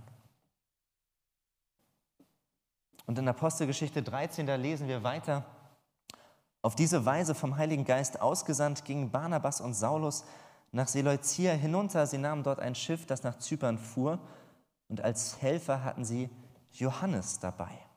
Und 3.06 3.18
in 3.18 3.28
Apostelgeschichte 3.28 4.02
13, 4.02 4.46
da 4.46 4.56
lesen 4.56 4.88
wir 4.88 5.04
weiter, 5.04 5.44
auf 6.60 6.74
diese 6.74 7.06
Weise 7.06 7.36
vom 7.36 7.56
Heiligen 7.56 7.84
Geist 7.84 8.20
ausgesandt 8.20 8.84
gingen 8.84 9.12
Barnabas 9.12 9.60
und 9.60 9.74
Saulus 9.74 10.24
nach 10.72 10.88
Seleucia 10.88 11.52
hinunter. 11.52 12.06
Sie 12.06 12.18
nahmen 12.18 12.42
dort 12.42 12.60
ein 12.60 12.74
Schiff, 12.74 13.06
das 13.06 13.22
nach 13.22 13.38
Zypern 13.38 13.78
fuhr, 13.78 14.18
und 14.88 15.02
als 15.02 15.40
Helfer 15.42 15.84
hatten 15.84 16.04
sie 16.04 16.30
Johannes 16.72 17.38
dabei. 17.38 17.87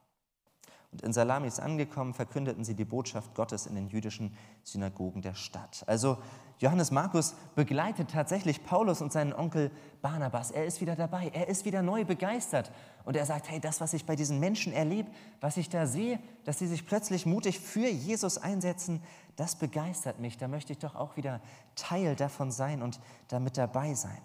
Und 0.91 1.04
in 1.04 1.13
Salamis 1.13 1.60
angekommen, 1.60 2.13
verkündeten 2.13 2.65
sie 2.65 2.75
die 2.75 2.84
Botschaft 2.84 3.34
Gottes 3.34 3.65
in 3.65 3.75
den 3.75 3.88
jüdischen 3.88 4.36
Synagogen 4.63 5.21
der 5.21 5.36
Stadt. 5.36 5.86
Also 5.88 6.17
Johannes 6.60 6.91
Markus 6.91 7.34
begleitet 7.56 8.12
tatsächlich 8.12 8.65
Paulus 8.65 9.01
und 9.01 9.13
seinen 9.13 9.34
Onkel 9.34 9.71
Barnabas. 10.01 10.51
Er 10.51 10.65
ist 10.65 10.82
wieder 10.82 10.97
dabei, 10.97 11.32
er 11.34 11.47
ist 11.47 11.63
wieder 11.63 11.82
neu 11.82 12.04
begeistert. 12.04 12.71
Und 13.06 13.15
er 13.15 13.25
sagt, 13.25 13.49
hey, 13.49 13.62
das, 13.62 13.80
was 13.80 13.93
ich 13.93 14.06
bei 14.06 14.17
diesen 14.17 14.39
Menschen 14.39 14.73
erlebe, 14.73 15.10
was 15.39 15.56
ich 15.56 15.69
da 15.69 15.88
sehe, 15.88 16.19
dass 16.43 16.60
sie 16.60 16.67
sich 16.67 16.86
plötzlich 16.86 17.25
mutig 17.25 17.60
für 17.60 17.88
Jesus 17.88 18.38
einsetzen, 18.38 19.01
das 19.38 19.56
begeistert 19.56 20.19
mich. 20.19 20.38
Da 20.38 20.49
möchte 20.49 20.73
ich 20.73 20.80
doch 20.80 20.95
auch 20.95 21.15
wieder 21.15 21.39
Teil 21.75 22.17
davon 22.17 22.51
sein 22.51 22.82
und 22.82 22.99
damit 23.30 23.58
dabei 23.58 23.93
sein. 23.93 24.21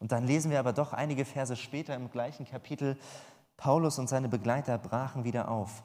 Und 0.00 0.12
dann 0.12 0.26
lesen 0.26 0.50
wir 0.50 0.60
aber 0.60 0.72
doch 0.72 0.92
einige 0.92 1.24
Verse 1.24 1.56
später 1.56 1.94
im 1.94 2.10
gleichen 2.10 2.46
Kapitel, 2.46 2.96
Paulus 3.58 3.98
und 3.98 4.08
seine 4.08 4.28
Begleiter 4.28 4.78
brachen 4.78 5.24
wieder 5.24 5.50
auf. 5.50 5.82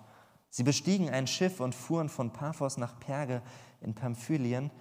Sie 0.49 0.63
bestiegen 0.63 1.09
ein 1.09 1.25
Schiff 1.25 1.59
und 1.59 1.73
fuhren 1.73 2.07
von 2.07 2.31
Paphos 2.31 2.77
nach 2.77 2.99
Perge 2.99 3.41
in 3.81 3.95
Pamphylien. 3.95 4.71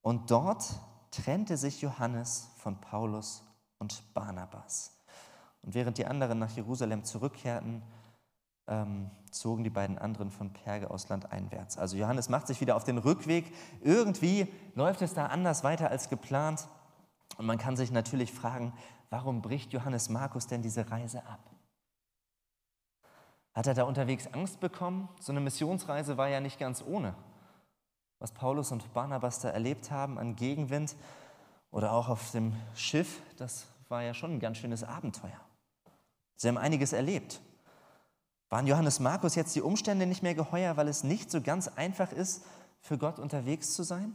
Und 0.00 0.30
dort 0.30 0.80
trennte 1.10 1.58
sich 1.58 1.82
Johannes 1.82 2.48
von 2.56 2.80
Paulus 2.80 3.44
und 3.78 4.02
Barnabas. 4.14 4.96
Und 5.60 5.74
während 5.74 5.98
die 5.98 6.06
anderen 6.06 6.38
nach 6.38 6.50
Jerusalem 6.50 7.04
zurückkehrten, 7.04 7.82
ähm, 8.66 9.10
zogen 9.30 9.62
die 9.62 9.70
beiden 9.70 9.98
anderen 9.98 10.30
von 10.30 10.54
Perge 10.54 10.90
aus 10.90 11.10
landeinwärts. 11.10 11.76
Also 11.76 11.98
Johannes 11.98 12.30
macht 12.30 12.46
sich 12.46 12.62
wieder 12.62 12.76
auf 12.76 12.84
den 12.84 12.96
Rückweg. 12.96 13.54
Irgendwie 13.82 14.48
läuft 14.74 15.02
es 15.02 15.12
da 15.12 15.26
anders 15.26 15.64
weiter 15.64 15.90
als 15.90 16.08
geplant. 16.08 16.66
Und 17.36 17.44
man 17.44 17.58
kann 17.58 17.76
sich 17.76 17.90
natürlich 17.90 18.32
fragen, 18.32 18.72
warum 19.10 19.42
bricht 19.42 19.74
Johannes 19.74 20.08
Markus 20.08 20.46
denn 20.46 20.62
diese 20.62 20.90
Reise 20.90 21.26
ab? 21.26 21.51
Hat 23.54 23.66
er 23.66 23.74
da 23.74 23.84
unterwegs 23.84 24.28
Angst 24.28 24.60
bekommen? 24.60 25.08
So 25.20 25.32
eine 25.32 25.40
Missionsreise 25.40 26.16
war 26.16 26.28
ja 26.28 26.40
nicht 26.40 26.58
ganz 26.58 26.82
ohne. 26.86 27.14
Was 28.18 28.32
Paulus 28.32 28.72
und 28.72 28.92
Barnabas 28.94 29.40
da 29.40 29.50
erlebt 29.50 29.90
haben 29.90 30.18
an 30.18 30.36
Gegenwind 30.36 30.96
oder 31.70 31.92
auch 31.92 32.08
auf 32.08 32.30
dem 32.30 32.54
Schiff, 32.74 33.20
das 33.36 33.66
war 33.88 34.02
ja 34.02 34.14
schon 34.14 34.34
ein 34.34 34.40
ganz 34.40 34.58
schönes 34.58 34.84
Abenteuer. 34.84 35.40
Sie 36.36 36.48
haben 36.48 36.58
einiges 36.58 36.92
erlebt. 36.92 37.40
Waren 38.48 38.66
Johannes 38.66 39.00
Markus 39.00 39.34
jetzt 39.34 39.54
die 39.54 39.62
Umstände 39.62 40.06
nicht 40.06 40.22
mehr 40.22 40.34
geheuer, 40.34 40.76
weil 40.76 40.88
es 40.88 41.04
nicht 41.04 41.30
so 41.30 41.40
ganz 41.40 41.68
einfach 41.68 42.12
ist, 42.12 42.44
für 42.80 42.98
Gott 42.98 43.18
unterwegs 43.18 43.74
zu 43.74 43.82
sein? 43.82 44.14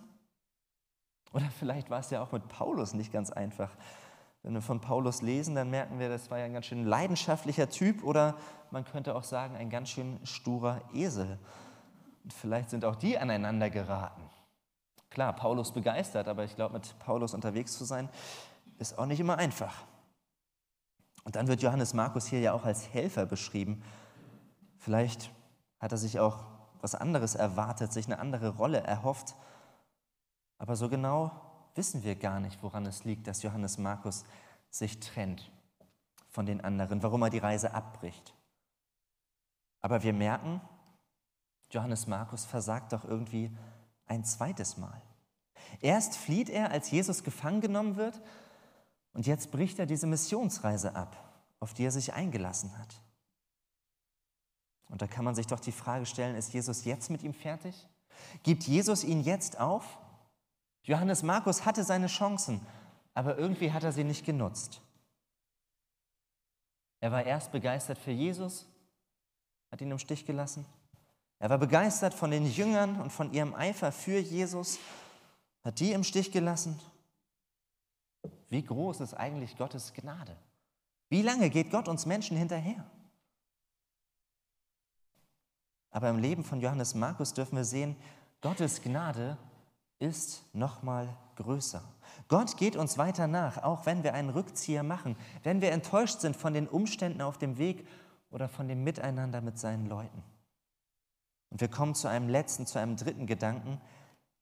Oder 1.34 1.50
vielleicht 1.60 1.90
war 1.90 2.00
es 2.00 2.10
ja 2.10 2.22
auch 2.22 2.32
mit 2.32 2.48
Paulus 2.48 2.94
nicht 2.94 3.12
ganz 3.12 3.32
einfach. 3.32 3.72
Wenn 4.48 4.54
wir 4.54 4.62
von 4.62 4.80
Paulus 4.80 5.22
lesen, 5.22 5.56
dann 5.56 5.70
merken 5.70 6.00
wir, 6.00 6.08
das 6.08 6.32
war 6.32 6.38
ja 6.38 6.46
ein 6.46 6.54
ganz 6.54 6.68
schön 6.68 6.86
leidenschaftlicher 6.86 7.70
Typ 7.70 8.02
oder 8.02 8.38
man 8.72 8.86
könnte 8.86 9.14
auch 9.14 9.26
sagen, 9.26 9.58
ein 9.58 9.70
ganz 9.70 9.90
schön 9.90 10.26
sturer 10.26 10.80
Esel. 10.94 11.38
Und 12.24 12.32
vielleicht 12.32 12.70
sind 12.70 12.86
auch 12.86 12.96
die 12.96 13.18
aneinander 13.18 13.70
geraten. 13.70 14.22
Klar, 15.10 15.34
Paulus 15.34 15.74
begeistert, 15.74 16.30
aber 16.30 16.46
ich 16.46 16.56
glaube, 16.56 16.76
mit 16.76 16.98
Paulus 17.00 17.34
unterwegs 17.34 17.78
zu 17.78 17.84
sein, 17.84 18.08
ist 18.80 18.98
auch 18.98 19.06
nicht 19.06 19.20
immer 19.20 19.38
einfach. 19.38 19.84
Und 21.26 21.36
dann 21.36 21.50
wird 21.50 21.62
Johannes 21.62 21.94
Markus 21.94 22.26
hier 22.26 22.40
ja 22.40 22.54
auch 22.54 22.64
als 22.64 22.94
Helfer 22.94 23.26
beschrieben. 23.26 23.84
Vielleicht 24.78 25.30
hat 25.82 25.92
er 25.92 25.98
sich 25.98 26.22
auch 26.22 26.46
was 26.80 26.96
anderes 26.96 27.36
erwartet, 27.36 27.92
sich 27.92 28.06
eine 28.06 28.20
andere 28.20 28.56
Rolle 28.56 28.80
erhofft. 28.80 29.36
Aber 30.58 30.78
so 30.78 30.88
genau 30.88 31.47
wissen 31.78 32.04
wir 32.04 32.16
gar 32.16 32.40
nicht, 32.40 32.62
woran 32.64 32.86
es 32.86 33.04
liegt, 33.04 33.28
dass 33.28 33.44
Johannes 33.44 33.78
Markus 33.78 34.26
sich 34.70 35.00
trennt 35.00 35.52
von 36.30 36.46
den 36.46 36.62
anderen, 36.62 37.02
warum 37.04 37.22
er 37.24 37.30
die 37.30 37.38
Reise 37.38 37.74
abbricht. 37.74 38.34
Aber 39.82 40.04
wir 40.04 40.14
merken, 40.14 40.62
Johannes 41.72 42.08
Markus 42.08 42.46
versagt 42.46 42.94
doch 42.94 43.06
irgendwie 43.06 43.56
ein 44.06 44.24
zweites 44.24 44.78
Mal. 44.78 45.02
Erst 45.82 46.16
flieht 46.16 46.50
er, 46.50 46.72
als 46.72 46.92
Jesus 46.92 47.24
gefangen 47.24 47.62
genommen 47.62 47.96
wird, 47.96 48.22
und 49.14 49.26
jetzt 49.26 49.52
bricht 49.52 49.80
er 49.80 49.88
diese 49.88 50.06
Missionsreise 50.06 50.96
ab, 50.96 51.18
auf 51.60 51.74
die 51.74 51.86
er 51.86 51.92
sich 51.92 52.14
eingelassen 52.14 52.78
hat. 52.78 53.02
Und 54.90 55.02
da 55.02 55.08
kann 55.08 55.26
man 55.26 55.36
sich 55.36 55.48
doch 55.48 55.60
die 55.60 55.72
Frage 55.72 56.06
stellen, 56.06 56.36
ist 56.36 56.54
Jesus 56.54 56.86
jetzt 56.86 57.10
mit 57.10 57.24
ihm 57.24 57.34
fertig? 57.34 57.88
Gibt 58.44 58.64
Jesus 58.64 59.04
ihn 59.04 59.22
jetzt 59.22 59.60
auf? 59.60 59.98
Johannes 60.88 61.22
Markus 61.22 61.66
hatte 61.66 61.84
seine 61.84 62.08
Chancen, 62.08 62.66
aber 63.14 63.38
irgendwie 63.38 63.74
hat 63.74 63.84
er 63.84 63.92
sie 63.92 64.06
nicht 64.06 64.26
genutzt. 64.26 64.82
Er 67.02 67.12
war 67.12 67.26
erst 67.26 67.52
begeistert 67.52 67.98
für 67.98 68.12
Jesus, 68.12 68.66
hat 69.70 69.82
ihn 69.82 69.92
im 69.92 70.00
Stich 70.00 70.26
gelassen. 70.26 70.66
Er 71.40 71.50
war 71.50 71.58
begeistert 71.58 72.14
von 72.14 72.32
den 72.32 72.46
Jüngern 72.46 73.02
und 73.02 73.12
von 73.12 73.34
ihrem 73.34 73.54
Eifer 73.54 73.92
für 73.92 74.18
Jesus, 74.18 74.80
hat 75.62 75.78
die 75.82 75.92
im 75.92 76.06
Stich 76.06 76.32
gelassen. 76.32 76.80
Wie 78.48 78.64
groß 78.64 79.02
ist 79.02 79.14
eigentlich 79.14 79.58
Gottes 79.58 79.94
Gnade? 79.94 80.38
Wie 81.10 81.22
lange 81.22 81.50
geht 81.50 81.70
Gott 81.70 81.90
uns 81.90 82.06
Menschen 82.06 82.38
hinterher? 82.38 82.90
Aber 85.92 86.10
im 86.10 86.18
Leben 86.18 86.46
von 86.46 86.62
Johannes 86.62 86.96
Markus 86.96 87.34
dürfen 87.34 87.58
wir 87.58 87.66
sehen, 87.66 87.98
Gottes 88.40 88.82
Gnade 88.82 89.38
ist 90.00 90.44
noch 90.54 90.84
mal 90.84 91.16
größer. 91.36 91.84
Gott 92.28 92.58
geht 92.58 92.76
uns 92.76 92.98
weiter 92.98 93.28
nach, 93.28 93.64
auch 93.64 93.86
wenn 93.86 94.04
wir 94.04 94.14
einen 94.14 94.30
Rückzieher 94.30 94.84
machen, 94.84 95.16
wenn 95.44 95.62
wir 95.62 95.72
enttäuscht 95.72 96.20
sind 96.20 96.36
von 96.36 96.54
den 96.54 96.68
Umständen 96.68 97.22
auf 97.22 97.38
dem 97.38 97.58
Weg 97.58 97.88
oder 98.32 98.50
von 98.50 98.68
dem 98.68 98.84
Miteinander 98.84 99.42
mit 99.42 99.58
seinen 99.58 99.88
Leuten. 99.88 100.24
Und 101.50 101.62
wir 101.62 101.70
kommen 101.70 101.96
zu 101.96 102.08
einem 102.08 102.30
letzten, 102.30 102.66
zu 102.66 102.80
einem 102.80 102.98
dritten 102.98 103.26
Gedanken, 103.26 103.80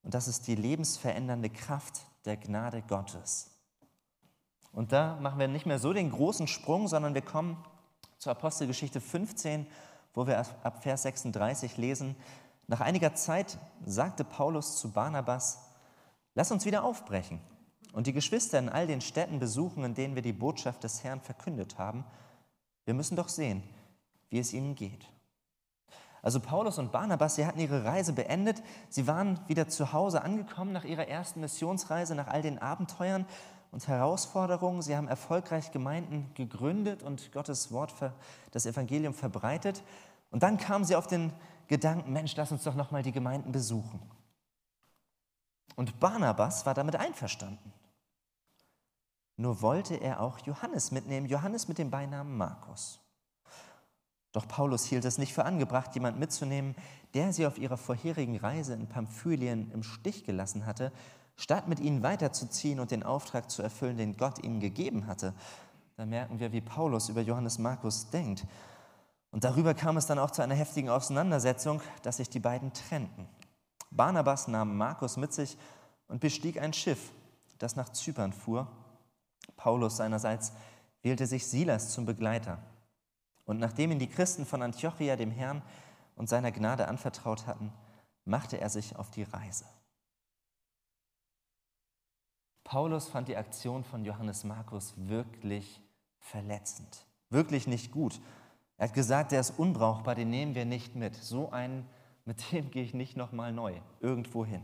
und 0.01 0.13
das 0.13 0.27
ist 0.27 0.47
die 0.47 0.55
lebensverändernde 0.55 1.49
Kraft 1.49 2.05
der 2.25 2.37
Gnade 2.37 2.83
Gottes. 2.83 3.49
Und 4.71 4.91
da 4.91 5.15
machen 5.19 5.39
wir 5.39 5.47
nicht 5.47 5.65
mehr 5.65 5.79
so 5.79 5.93
den 5.93 6.11
großen 6.11 6.47
Sprung, 6.47 6.87
sondern 6.87 7.15
wir 7.15 7.23
kommen 7.23 7.57
zur 8.19 8.31
Apostelgeschichte 8.33 9.01
15, 9.01 9.65
wo 10.13 10.27
wir 10.27 10.37
ab 10.37 10.83
Vers 10.83 11.03
36 11.03 11.77
lesen, 11.77 12.15
nach 12.67 12.81
einiger 12.81 13.13
Zeit 13.13 13.57
sagte 13.85 14.23
Paulus 14.23 14.79
zu 14.79 14.91
Barnabas, 14.91 15.69
lass 16.33 16.51
uns 16.51 16.65
wieder 16.65 16.83
aufbrechen 16.83 17.39
und 17.93 18.07
die 18.07 18.13
Geschwister 18.13 18.59
in 18.59 18.69
all 18.69 18.87
den 18.87 19.01
Städten 19.01 19.39
besuchen, 19.39 19.83
in 19.83 19.93
denen 19.93 20.15
wir 20.15 20.21
die 20.21 20.33
Botschaft 20.33 20.83
des 20.83 21.03
Herrn 21.03 21.21
verkündet 21.21 21.77
haben. 21.77 22.03
Wir 22.85 22.93
müssen 22.93 23.15
doch 23.15 23.29
sehen, 23.29 23.63
wie 24.29 24.39
es 24.39 24.53
ihnen 24.53 24.75
geht. 24.75 25.07
Also 26.21 26.39
Paulus 26.39 26.79
und 26.79 26.91
Barnabas, 26.91 27.35
sie 27.35 27.45
hatten 27.45 27.59
ihre 27.59 27.85
Reise 27.85 28.11
beendet, 28.11 28.63
sie 28.89 29.05
waren 29.05 29.39
wieder 29.47 29.67
zu 29.67 29.93
Hause 29.93 30.23
angekommen 30.23 30.73
nach 30.73 30.83
ihrer 30.83 31.07
ersten 31.07 31.39
Missionsreise, 31.39 32.15
nach 32.15 32.27
all 32.27 32.41
den 32.41 32.57
Abenteuern 32.57 33.27
und 33.71 33.87
Herausforderungen. 33.87 34.81
Sie 34.81 34.97
haben 34.97 35.07
erfolgreich 35.07 35.71
Gemeinden 35.71 36.31
gegründet 36.33 37.03
und 37.03 37.31
Gottes 37.31 37.71
Wort, 37.71 37.93
das 38.51 38.65
Evangelium 38.65 39.13
verbreitet. 39.13 39.83
Und 40.31 40.41
dann 40.41 40.57
kamen 40.57 40.83
sie 40.83 40.95
auf 40.95 41.05
den 41.05 41.31
Gedanken, 41.67 42.13
Mensch, 42.13 42.35
lass 42.35 42.51
uns 42.51 42.63
doch 42.63 42.75
nochmal 42.75 43.03
die 43.03 43.11
Gemeinden 43.11 43.51
besuchen. 43.51 43.99
Und 45.75 45.99
Barnabas 45.99 46.65
war 46.65 46.73
damit 46.73 46.95
einverstanden. 46.95 47.73
Nur 49.37 49.61
wollte 49.61 49.95
er 49.95 50.21
auch 50.21 50.39
Johannes 50.39 50.91
mitnehmen, 50.91 51.27
Johannes 51.27 51.67
mit 51.67 51.77
dem 51.77 51.91
Beinamen 51.91 52.37
Markus. 52.37 52.99
Doch 54.31 54.47
Paulus 54.47 54.85
hielt 54.85 55.05
es 55.05 55.17
nicht 55.17 55.33
für 55.33 55.45
angebracht, 55.45 55.93
jemand 55.95 56.19
mitzunehmen, 56.19 56.75
der 57.13 57.31
sie 57.33 57.45
auf 57.45 57.57
ihrer 57.57 57.77
vorherigen 57.77 58.37
Reise 58.37 58.73
in 58.73 58.87
Pamphylien 58.87 59.71
im 59.71 59.83
Stich 59.83 60.25
gelassen 60.25 60.65
hatte, 60.65 60.91
statt 61.37 61.67
mit 61.67 61.79
ihnen 61.79 62.03
weiterzuziehen 62.03 62.79
und 62.79 62.91
den 62.91 63.03
Auftrag 63.03 63.49
zu 63.49 63.61
erfüllen, 63.61 63.97
den 63.97 64.17
Gott 64.17 64.43
ihnen 64.43 64.59
gegeben 64.59 65.07
hatte. 65.07 65.33
Da 65.95 66.05
merken 66.05 66.39
wir, 66.39 66.51
wie 66.51 66.61
Paulus 66.61 67.07
über 67.07 67.21
Johannes 67.21 67.59
Markus 67.59 68.09
denkt. 68.09 68.45
Und 69.35 69.43
darüber 69.43 69.73
kam 69.73 69.97
es 69.97 70.05
dann 70.05 70.17
auch 70.17 70.31
zu 70.31 70.41
einer 70.43 70.55
heftigen 70.55 70.87
Auseinandersetzung, 70.87 71.81
dass 72.03 72.15
sich 72.15 72.29
die 72.29 72.39
beiden 72.39 72.71
trennten. 72.71 73.27
Barnabas 73.91 74.47
nahm 74.47 74.77
Markus 74.77 75.17
mit 75.17 75.33
sich 75.33 75.57
und 76.07 76.21
bestieg 76.21 76.57
ein 76.57 76.71
Schiff, 76.71 77.11
das 77.57 77.75
nach 77.75 77.89
Zypern 77.89 78.31
fuhr. 78.31 78.71
Paulus 79.57 79.97
seinerseits 79.97 80.53
wählte 81.01 81.27
sich 81.27 81.47
Silas 81.47 81.89
zum 81.91 82.05
Begleiter. 82.05 82.59
Und 83.43 83.59
nachdem 83.59 83.91
ihn 83.91 83.99
die 83.99 84.07
Christen 84.07 84.45
von 84.45 84.61
Antiochia 84.61 85.17
dem 85.17 85.31
Herrn 85.31 85.61
und 86.15 86.29
seiner 86.29 86.53
Gnade 86.53 86.87
anvertraut 86.87 87.45
hatten, 87.45 87.73
machte 88.23 88.61
er 88.61 88.69
sich 88.69 88.95
auf 88.95 89.11
die 89.11 89.23
Reise. 89.23 89.65
Paulus 92.63 93.09
fand 93.09 93.27
die 93.27 93.35
Aktion 93.35 93.83
von 93.83 94.05
Johannes 94.05 94.45
Markus 94.45 94.93
wirklich 94.95 95.81
verletzend, 96.19 97.05
wirklich 97.29 97.67
nicht 97.67 97.91
gut. 97.91 98.21
Er 98.77 98.87
hat 98.87 98.93
gesagt, 98.93 99.31
der 99.31 99.39
ist 99.39 99.57
unbrauchbar, 99.57 100.15
den 100.15 100.29
nehmen 100.29 100.55
wir 100.55 100.65
nicht 100.65 100.95
mit. 100.95 101.15
So 101.15 101.51
einen, 101.51 101.87
mit 102.25 102.51
dem 102.51 102.71
gehe 102.71 102.83
ich 102.83 102.93
nicht 102.93 103.15
nochmal 103.15 103.51
neu 103.51 103.73
irgendwo 104.01 104.45
hin. 104.45 104.61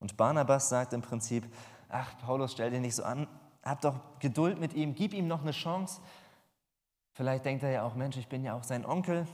Und 0.00 0.16
Barnabas 0.16 0.68
sagt 0.68 0.92
im 0.92 1.02
Prinzip, 1.02 1.44
ach 1.88 2.18
Paulus, 2.18 2.52
stell 2.52 2.70
dir 2.70 2.80
nicht 2.80 2.96
so 2.96 3.04
an, 3.04 3.28
hab 3.62 3.80
doch 3.80 4.00
Geduld 4.18 4.58
mit 4.58 4.74
ihm, 4.74 4.94
gib 4.94 5.14
ihm 5.14 5.28
noch 5.28 5.42
eine 5.42 5.52
Chance. 5.52 6.00
Vielleicht 7.12 7.44
denkt 7.44 7.62
er 7.62 7.70
ja 7.70 7.82
auch, 7.84 7.94
Mensch, 7.94 8.16
ich 8.16 8.28
bin 8.28 8.42
ja 8.42 8.54
auch 8.54 8.64
sein 8.64 8.84
Onkel. 8.84 9.26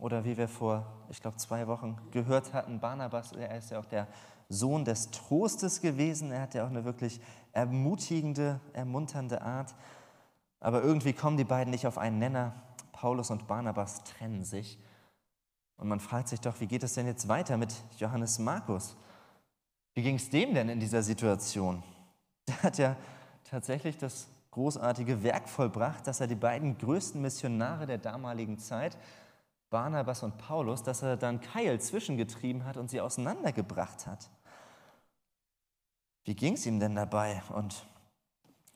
Oder 0.00 0.24
wie 0.24 0.36
wir 0.36 0.48
vor, 0.48 0.84
ich 1.10 1.22
glaube, 1.22 1.36
zwei 1.36 1.68
Wochen 1.68 1.96
gehört 2.10 2.52
hatten, 2.52 2.80
Barnabas, 2.80 3.32
er 3.32 3.56
ist 3.56 3.70
ja 3.70 3.78
auch 3.78 3.86
der 3.86 4.08
Sohn 4.48 4.84
des 4.84 5.10
Trostes 5.10 5.80
gewesen. 5.80 6.32
Er 6.32 6.42
hat 6.42 6.54
ja 6.54 6.64
auch 6.64 6.70
eine 6.70 6.84
wirklich 6.84 7.20
ermutigende, 7.52 8.60
ermunternde 8.72 9.42
Art. 9.42 9.74
Aber 10.60 10.82
irgendwie 10.82 11.12
kommen 11.12 11.36
die 11.36 11.44
beiden 11.44 11.70
nicht 11.70 11.86
auf 11.86 11.98
einen 11.98 12.18
Nenner. 12.18 12.52
Paulus 12.96 13.30
und 13.30 13.46
Barnabas 13.46 14.02
trennen 14.04 14.42
sich. 14.42 14.78
Und 15.76 15.88
man 15.88 16.00
fragt 16.00 16.28
sich 16.28 16.40
doch, 16.40 16.58
wie 16.60 16.66
geht 16.66 16.82
es 16.82 16.94
denn 16.94 17.06
jetzt 17.06 17.28
weiter 17.28 17.58
mit 17.58 17.74
Johannes 17.98 18.38
Markus? 18.38 18.96
Wie 19.94 20.02
ging 20.02 20.16
es 20.16 20.30
dem 20.30 20.54
denn 20.54 20.70
in 20.70 20.80
dieser 20.80 21.02
Situation? 21.02 21.82
Der 22.48 22.62
hat 22.62 22.78
ja 22.78 22.96
tatsächlich 23.44 23.98
das 23.98 24.28
großartige 24.50 25.22
Werk 25.22 25.46
vollbracht, 25.48 26.06
dass 26.06 26.20
er 26.20 26.26
die 26.26 26.34
beiden 26.34 26.78
größten 26.78 27.20
Missionare 27.20 27.86
der 27.86 27.98
damaligen 27.98 28.58
Zeit, 28.58 28.96
Barnabas 29.68 30.22
und 30.22 30.38
Paulus, 30.38 30.82
dass 30.82 31.02
er 31.02 31.18
dann 31.18 31.42
Keil 31.42 31.78
zwischengetrieben 31.78 32.64
hat 32.64 32.78
und 32.78 32.88
sie 32.88 33.02
auseinandergebracht 33.02 34.06
hat. 34.06 34.30
Wie 36.24 36.34
ging 36.34 36.54
es 36.54 36.64
ihm 36.64 36.80
denn 36.80 36.94
dabei 36.94 37.42
und 37.50 37.86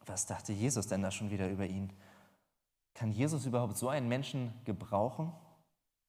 was 0.04 0.26
dachte 0.26 0.52
Jesus 0.52 0.88
denn 0.88 1.00
da 1.00 1.10
schon 1.10 1.30
wieder 1.30 1.48
über 1.48 1.64
ihn? 1.66 1.90
Kann 3.00 3.12
Jesus 3.12 3.46
überhaupt 3.46 3.78
so 3.78 3.88
einen 3.88 4.10
Menschen 4.10 4.52
gebrauchen, 4.66 5.32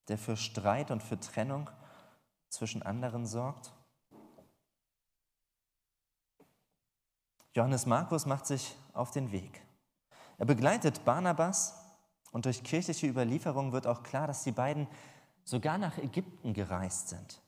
der 0.08 0.18
für 0.18 0.36
Streit 0.36 0.90
und 0.90 1.02
für 1.02 1.18
Trennung 1.18 1.70
zwischen 2.50 2.82
anderen 2.82 3.24
sorgt? 3.24 3.72
Johannes 7.54 7.86
Markus 7.86 8.26
macht 8.26 8.44
sich 8.46 8.76
auf 8.92 9.10
den 9.10 9.32
Weg. 9.32 9.62
Er 10.36 10.44
begleitet 10.44 11.02
Barnabas 11.06 11.82
und 12.30 12.44
durch 12.44 12.62
kirchliche 12.62 13.06
Überlieferung 13.06 13.72
wird 13.72 13.86
auch 13.86 14.02
klar, 14.02 14.26
dass 14.26 14.44
die 14.44 14.52
beiden 14.52 14.86
sogar 15.44 15.78
nach 15.78 15.96
Ägypten 15.96 16.52
gereist 16.52 17.08
sind, 17.08 17.40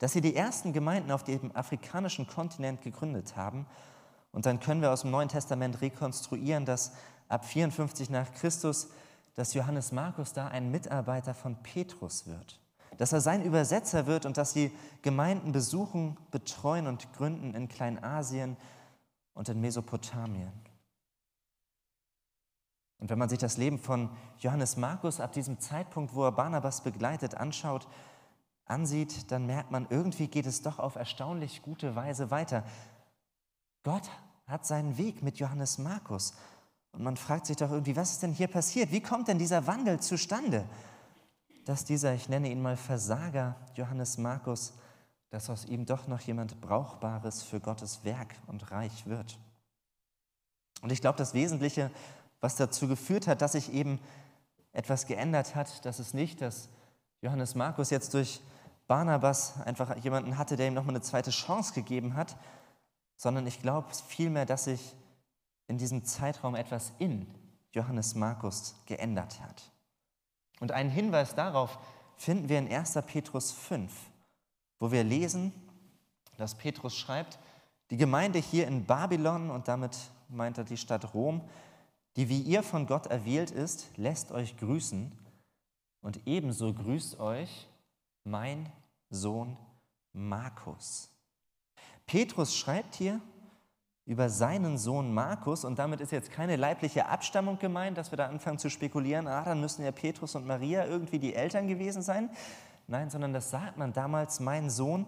dass 0.00 0.12
sie 0.12 0.20
die 0.20 0.36
ersten 0.36 0.74
Gemeinden 0.74 1.12
auf 1.12 1.24
dem 1.24 1.56
afrikanischen 1.56 2.26
Kontinent 2.26 2.82
gegründet 2.82 3.36
haben. 3.36 3.66
Und 4.32 4.44
dann 4.44 4.60
können 4.60 4.82
wir 4.82 4.92
aus 4.92 5.00
dem 5.00 5.12
Neuen 5.12 5.30
Testament 5.30 5.80
rekonstruieren, 5.80 6.66
dass 6.66 6.92
ab 7.32 7.46
54 7.46 8.10
nach 8.10 8.32
Christus, 8.34 8.88
dass 9.34 9.54
Johannes 9.54 9.90
Markus 9.90 10.34
da 10.34 10.48
ein 10.48 10.70
Mitarbeiter 10.70 11.34
von 11.34 11.56
Petrus 11.62 12.26
wird, 12.26 12.60
dass 12.98 13.12
er 13.12 13.22
sein 13.22 13.42
Übersetzer 13.42 14.06
wird 14.06 14.26
und 14.26 14.36
dass 14.36 14.52
sie 14.52 14.70
Gemeinden 15.00 15.52
besuchen, 15.52 16.18
betreuen 16.30 16.86
und 16.86 17.10
gründen 17.14 17.54
in 17.54 17.68
Kleinasien 17.68 18.58
und 19.32 19.48
in 19.48 19.60
Mesopotamien. 19.62 20.52
Und 22.98 23.08
wenn 23.08 23.18
man 23.18 23.30
sich 23.30 23.38
das 23.38 23.56
Leben 23.56 23.78
von 23.78 24.10
Johannes 24.38 24.76
Markus 24.76 25.18
ab 25.18 25.32
diesem 25.32 25.58
Zeitpunkt, 25.58 26.14
wo 26.14 26.24
er 26.24 26.32
Barnabas 26.32 26.82
begleitet, 26.82 27.34
anschaut, 27.34 27.88
ansieht, 28.66 29.32
dann 29.32 29.46
merkt 29.46 29.70
man, 29.70 29.86
irgendwie 29.88 30.28
geht 30.28 30.46
es 30.46 30.62
doch 30.62 30.78
auf 30.78 30.96
erstaunlich 30.96 31.62
gute 31.62 31.96
Weise 31.96 32.30
weiter. 32.30 32.62
Gott 33.82 34.08
hat 34.46 34.66
seinen 34.66 34.98
Weg 34.98 35.22
mit 35.22 35.38
Johannes 35.38 35.78
Markus. 35.78 36.34
Und 36.92 37.02
man 37.02 37.16
fragt 37.16 37.46
sich 37.46 37.56
doch 37.56 37.70
irgendwie, 37.70 37.96
was 37.96 38.12
ist 38.12 38.22
denn 38.22 38.32
hier 38.32 38.48
passiert? 38.48 38.92
Wie 38.92 39.00
kommt 39.00 39.28
denn 39.28 39.38
dieser 39.38 39.66
Wandel 39.66 40.00
zustande? 40.00 40.64
Dass 41.64 41.84
dieser, 41.84 42.14
ich 42.14 42.28
nenne 42.28 42.50
ihn 42.50 42.60
mal 42.60 42.76
Versager, 42.76 43.56
Johannes 43.74 44.18
Markus, 44.18 44.74
dass 45.30 45.48
aus 45.48 45.64
ihm 45.64 45.86
doch 45.86 46.06
noch 46.06 46.20
jemand 46.20 46.60
Brauchbares 46.60 47.42
für 47.42 47.60
Gottes 47.60 48.04
Werk 48.04 48.34
und 48.46 48.70
Reich 48.70 49.06
wird. 49.06 49.38
Und 50.82 50.92
ich 50.92 51.00
glaube, 51.00 51.16
das 51.16 51.32
Wesentliche, 51.32 51.90
was 52.40 52.56
dazu 52.56 52.88
geführt 52.88 53.26
hat, 53.26 53.40
dass 53.40 53.52
sich 53.52 53.72
eben 53.72 53.98
etwas 54.72 55.06
geändert 55.06 55.54
hat, 55.54 55.84
dass 55.86 55.98
es 55.98 56.12
nicht, 56.12 56.42
dass 56.42 56.68
Johannes 57.22 57.54
Markus 57.54 57.90
jetzt 57.90 58.12
durch 58.12 58.42
Barnabas 58.88 59.60
einfach 59.62 59.96
jemanden 59.96 60.36
hatte, 60.36 60.56
der 60.56 60.66
ihm 60.66 60.74
nochmal 60.74 60.94
eine 60.94 61.02
zweite 61.02 61.30
Chance 61.30 61.72
gegeben 61.72 62.14
hat, 62.14 62.36
sondern 63.16 63.46
ich 63.46 63.62
glaube 63.62 63.88
vielmehr, 64.08 64.44
dass 64.44 64.64
sich 64.64 64.94
in 65.68 65.78
diesem 65.78 66.04
Zeitraum 66.04 66.54
etwas 66.54 66.92
in 66.98 67.26
Johannes 67.72 68.14
Markus 68.14 68.74
geändert 68.86 69.40
hat. 69.40 69.70
Und 70.60 70.72
einen 70.72 70.90
Hinweis 70.90 71.34
darauf 71.34 71.78
finden 72.16 72.48
wir 72.48 72.58
in 72.58 72.72
1. 72.72 72.98
Petrus 73.06 73.52
5, 73.52 73.92
wo 74.78 74.92
wir 74.92 75.04
lesen, 75.04 75.52
dass 76.36 76.54
Petrus 76.54 76.96
schreibt, 76.96 77.38
die 77.90 77.96
Gemeinde 77.96 78.38
hier 78.38 78.66
in 78.66 78.84
Babylon, 78.84 79.50
und 79.50 79.68
damit 79.68 79.96
meint 80.28 80.58
er 80.58 80.64
die 80.64 80.76
Stadt 80.76 81.14
Rom, 81.14 81.42
die 82.16 82.28
wie 82.28 82.40
ihr 82.40 82.62
von 82.62 82.86
Gott 82.86 83.06
erwählt 83.06 83.50
ist, 83.50 83.86
lässt 83.96 84.32
euch 84.32 84.56
grüßen 84.56 85.12
und 86.00 86.26
ebenso 86.26 86.72
grüßt 86.72 87.18
euch 87.20 87.68
mein 88.24 88.70
Sohn 89.10 89.56
Markus. 90.12 91.10
Petrus 92.06 92.56
schreibt 92.56 92.94
hier 92.94 93.20
über 94.04 94.28
seinen 94.28 94.78
Sohn 94.78 95.14
Markus 95.14 95.64
und 95.64 95.78
damit 95.78 96.00
ist 96.00 96.10
jetzt 96.10 96.32
keine 96.32 96.56
leibliche 96.56 97.06
Abstammung 97.06 97.58
gemeint, 97.58 97.96
dass 97.96 98.10
wir 98.10 98.16
da 98.16 98.26
anfangen 98.26 98.58
zu 98.58 98.68
spekulieren, 98.68 99.28
ah, 99.28 99.44
dann 99.44 99.60
müssen 99.60 99.84
ja 99.84 99.92
Petrus 99.92 100.34
und 100.34 100.46
Maria 100.46 100.86
irgendwie 100.86 101.18
die 101.18 101.34
Eltern 101.34 101.68
gewesen 101.68 102.02
sein. 102.02 102.30
Nein, 102.88 103.10
sondern 103.10 103.32
das 103.32 103.50
sagt 103.50 103.78
man 103.78 103.92
damals, 103.92 104.40
mein 104.40 104.70
Sohn, 104.70 105.06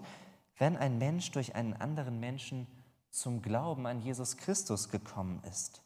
wenn 0.58 0.76
ein 0.76 0.98
Mensch 0.98 1.32
durch 1.32 1.56
einen 1.56 1.74
anderen 1.74 2.20
Menschen 2.20 2.68
zum 3.10 3.42
Glauben 3.42 3.86
an 3.86 4.00
Jesus 4.00 4.36
Christus 4.36 4.88
gekommen 4.88 5.42
ist. 5.50 5.82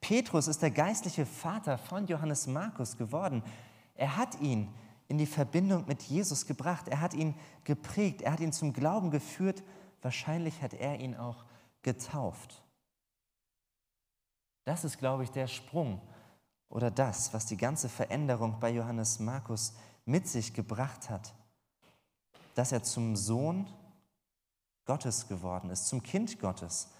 Petrus 0.00 0.48
ist 0.48 0.60
der 0.60 0.70
geistliche 0.70 1.24
Vater 1.24 1.78
von 1.78 2.06
Johannes 2.06 2.46
Markus 2.46 2.98
geworden. 2.98 3.42
Er 3.94 4.18
hat 4.18 4.40
ihn 4.40 4.68
in 5.08 5.16
die 5.16 5.26
Verbindung 5.26 5.86
mit 5.86 6.02
Jesus 6.02 6.46
gebracht. 6.46 6.88
Er 6.88 7.00
hat 7.00 7.14
ihn 7.14 7.34
geprägt. 7.64 8.20
Er 8.20 8.32
hat 8.32 8.40
ihn 8.40 8.52
zum 8.52 8.74
Glauben 8.74 9.10
geführt. 9.10 9.62
Wahrscheinlich 10.02 10.60
hat 10.60 10.74
er 10.74 11.00
ihn 11.00 11.16
auch 11.16 11.44
getauft. 11.84 12.60
Das 14.64 14.84
ist, 14.84 14.98
glaube 14.98 15.22
ich, 15.22 15.30
der 15.30 15.46
Sprung 15.46 16.00
oder 16.68 16.90
das, 16.90 17.32
was 17.32 17.46
die 17.46 17.56
ganze 17.56 17.88
Veränderung 17.88 18.58
bei 18.58 18.70
Johannes 18.70 19.20
Markus 19.20 19.74
mit 20.04 20.26
sich 20.26 20.52
gebracht 20.52 21.08
hat, 21.08 21.32
dass 22.56 22.72
er 22.72 22.82
zum 22.82 23.14
Sohn 23.14 23.68
Gottes 24.84 25.28
geworden 25.28 25.70
ist, 25.70 25.86
zum 25.86 26.02
Kind 26.02 26.40
Gottes 26.40 26.90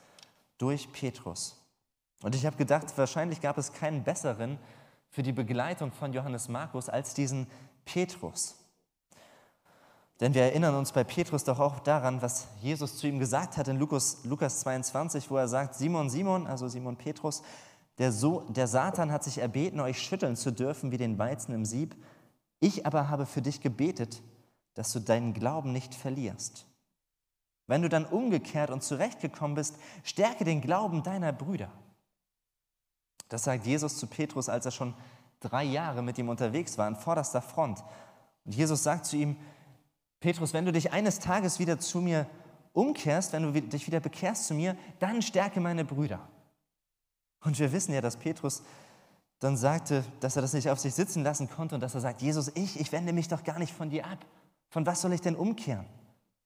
durch 0.59 0.93
Petrus. 0.93 1.61
Und 2.23 2.35
ich 2.35 2.47
habe 2.47 2.57
gedacht, 2.57 2.97
wahrscheinlich 2.97 3.41
gab 3.41 3.59
es 3.59 3.73
keinen 3.73 4.05
besseren 4.05 4.59
für 5.11 5.23
die 5.23 5.33
Begleitung 5.33 5.93
von 5.93 6.13
Johannes 6.13 6.49
Markus 6.49 6.89
als 6.89 7.15
diesen 7.15 7.47
Petrus. 7.85 8.64
Denn 10.21 10.33
wir 10.35 10.43
erinnern 10.43 10.77
uns 10.77 10.93
bei 10.93 11.03
Petrus 11.03 11.45
doch 11.45 11.59
auch 11.59 11.81
daran, 11.81 12.23
was 12.23 12.47
Jesus 12.61 12.97
zu 12.97 13.09
ihm 13.09 13.19
gesagt 13.19 13.57
hat 13.57 13.67
in 13.67 13.79
Lukas, 13.79 14.25
Lukas 14.25 14.61
22, 14.61 15.31
wo 15.31 15.37
er 15.37 15.49
sagt, 15.49 15.75
Simon, 15.75 16.09
Simon, 16.09 16.47
also 16.47 16.69
Simon 16.69 16.97
Petrus, 16.97 17.43
der, 17.99 18.13
so, 18.13 18.41
der 18.49 18.69
Satan 18.69 19.11
hat 19.11 19.25
sich 19.25 19.39
erbeten, 19.39 19.81
euch 19.81 20.01
schütteln 20.01 20.37
zu 20.37 20.53
dürfen 20.53 20.93
wie 20.93 20.99
den 20.99 21.19
Weizen 21.19 21.53
im 21.53 21.65
Sieb. 21.65 21.97
Ich 22.61 22.87
aber 22.87 23.09
habe 23.09 23.27
für 23.27 23.43
dich 23.43 23.61
gebetet, 23.61 24.23
dass 24.75 24.93
du 24.93 25.01
deinen 25.01 25.35
Glauben 25.35 25.73
nicht 25.73 25.95
verlierst. 25.95 26.67
Wenn 27.67 27.83
du 27.83 27.89
dann 27.89 28.05
umgekehrt 28.05 28.71
und 28.71 28.83
zurechtgekommen 28.83 29.55
bist, 29.55 29.77
stärke 30.03 30.45
den 30.45 30.61
Glauben 30.61 31.03
deiner 31.03 31.33
Brüder. 31.33 31.71
Das 33.29 33.45
sagt 33.45 33.67
Jesus 33.67 33.97
zu 33.97 34.07
Petrus, 34.07 34.49
als 34.49 34.67
er 34.67 34.71
schon 34.71 34.95
drei 35.41 35.65
Jahre 35.65 36.03
mit 36.03 36.19
ihm 36.19 36.29
unterwegs 36.29 36.79
war, 36.79 36.87
an 36.87 36.97
vorderster 36.97 37.43
Front. 37.43 37.83
Und 38.45 38.55
Jesus 38.55 38.83
sagt 38.83 39.07
zu 39.07 39.17
ihm, 39.17 39.37
Petrus, 40.25 40.55
wenn 40.55 40.65
du 40.65 40.73
dich 40.73 40.91
eines 40.91 41.19
Tages 41.19 41.59
wieder 41.59 41.79
zu 41.79 42.01
mir 42.01 42.27
umkehrst, 42.73 43.35
wenn 43.35 43.43
du 43.43 43.61
dich 43.61 43.87
wieder 43.87 44.01
bekehrst 44.01 44.47
zu 44.47 44.55
mir, 44.55 44.75
dann 44.99 45.21
stärke 45.21 45.61
meine 45.61 45.85
Brüder. 45.85 46.27
Und 47.41 47.59
wir 47.59 47.73
wissen 47.73 47.93
ja, 47.93 48.01
dass 48.01 48.17
Petrus 48.17 48.63
dann 49.39 49.59
sagte, 49.59 50.03
dass 50.21 50.37
er 50.37 50.41
das 50.41 50.55
nicht 50.55 50.71
auf 50.71 50.79
sich 50.79 50.95
sitzen 50.95 51.25
lassen 51.25 51.51
konnte 51.51 51.75
und 51.75 51.83
dass 51.83 51.95
er 51.95 52.01
sagt, 52.01 52.23
Jesus, 52.23 52.51
ich, 52.55 52.81
ich 52.81 52.91
wende 52.91 53.13
mich 53.13 53.29
doch 53.29 53.45
gar 53.45 53.59
nicht 53.59 53.75
von 53.75 53.91
dir 53.91 54.07
ab. 54.07 54.25
Von 54.71 54.87
was 54.87 55.03
soll 55.03 55.13
ich 55.13 55.21
denn 55.21 55.37
umkehren? 55.37 55.85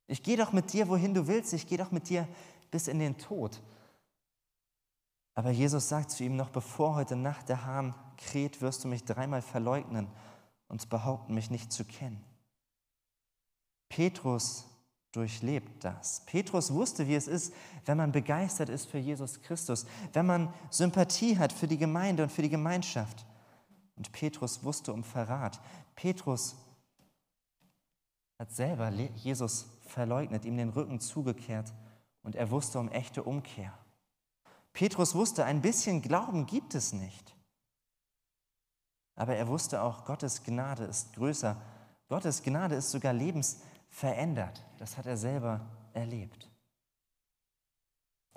Ich 0.09 0.25
gehe 0.25 0.37
doch 0.37 0.53
mit 0.53 0.73
dir, 0.73 0.89
wohin 0.89 1.15
du 1.15 1.29
willst. 1.29 1.53
Ich 1.53 1.69
gehe 1.69 1.79
doch 1.79 1.93
mit 1.93 2.09
dir 2.09 2.27
bis 2.73 2.89
in 2.89 2.99
den 2.99 3.17
Tod. 3.17 3.63
Aber 5.37 5.53
Jesus 5.53 5.89
sagt 5.89 6.11
zu 6.11 6.25
ihm, 6.25 6.35
noch 6.35 6.51
bevor 6.51 6.97
heute 6.97 7.15
Nacht 7.15 7.49
der 7.49 7.65
Hahn 7.65 7.95
kräht, 8.17 8.61
wirst 8.61 8.83
du 8.83 8.89
mich 8.89 9.05
dreimal 9.05 9.41
verleugnen 9.41 10.09
und 10.67 10.89
behaupten, 10.89 11.33
mich 11.33 11.49
nicht 11.53 11.73
zu 11.73 11.85
kennen. 11.85 12.25
Petrus 13.89 14.67
durchlebt 15.13 15.85
das. 15.85 16.25
Petrus 16.27 16.73
wusste, 16.73 17.09
wie 17.09 17.15
es 17.15 17.27
ist, 17.27 17.55
wenn 17.87 17.97
man 17.97 18.13
begeistert 18.13 18.69
ist 18.69 18.87
für 18.87 18.99
Jesus 18.99 19.41
Christus, 19.41 19.87
wenn 20.13 20.27
man 20.27 20.53
Sympathie 20.71 21.39
hat 21.39 21.53
für 21.53 21.67
die 21.67 21.79
Gemeinde 21.79 22.23
und 22.23 22.31
für 22.31 22.43
die 22.43 22.51
Gemeinschaft. 22.51 23.25
Und 23.97 24.13
Petrus 24.13 24.63
wusste 24.63 24.93
um 24.93 25.03
Verrat. 25.03 25.61
Petrus 25.95 26.57
hat 28.39 28.53
selber 28.53 28.91
Jesus 28.91 29.67
verleugnet, 29.81 30.45
ihm 30.45 30.57
den 30.57 30.69
Rücken 30.69 31.01
zugekehrt 31.01 31.73
und 32.23 32.37
er 32.37 32.51
wusste 32.51 32.79
um 32.79 32.89
echte 32.91 33.25
Umkehr. 33.25 33.73
Petrus 34.73 35.15
wusste, 35.15 35.45
ein 35.45 35.61
bisschen 35.61 36.03
Glauben 36.03 36.47
gibt 36.47 36.75
es 36.75 36.93
nicht. 36.93 37.35
Aber 39.17 39.35
er 39.35 39.49
wusste 39.49 39.83
auch, 39.83 40.05
Gottes 40.05 40.45
Gnade 40.45 40.85
ist 40.85 41.15
größer. 41.15 41.61
Gottes 42.09 42.45
Gnade 42.45 42.77
ist 42.77 42.93
sogar 42.93 43.13
lebensverändert. 44.03 44.63
Das 44.79 44.97
hat 44.97 45.07
er 45.07 45.17
selber 45.17 45.61
erlebt. 45.93 46.49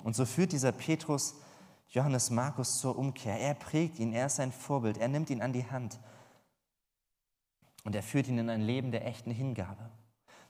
Und 0.04 0.16
so 0.16 0.26
führt 0.26 0.52
dieser 0.52 0.72
Petrus 0.72 1.36
Johannes 1.90 2.30
Markus 2.30 2.80
zur 2.80 2.98
Umkehr. 2.98 3.40
Er 3.40 3.54
prägt 3.54 4.00
ihn, 4.00 4.14
er 4.14 4.28
ist 4.28 4.38
sein 4.38 4.52
Vorbild, 4.52 4.98
er 4.98 5.08
nimmt 5.08 5.30
ihn 5.30 5.42
an 5.42 5.54
die 5.54 5.70
Hand 5.70 6.00
und 7.84 7.96
er 7.96 8.04
führt 8.04 8.28
ihn 8.28 8.38
in 8.38 8.50
ein 8.50 8.62
Leben 8.62 8.92
der 8.92 9.06
echten 9.06 9.32
Hingabe. 9.32 9.92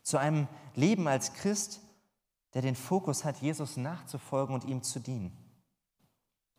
Zu 0.04 0.18
einem 0.18 0.48
Leben 0.76 1.08
als 1.08 1.34
Christ, 1.34 1.82
der 2.54 2.62
den 2.62 2.76
Fokus 2.76 3.26
hat, 3.26 3.38
Jesus 3.38 3.78
nachzufolgen 3.78 4.56
und 4.56 4.66
ihm 4.66 4.84
zu 4.84 5.00
dienen 5.00 5.38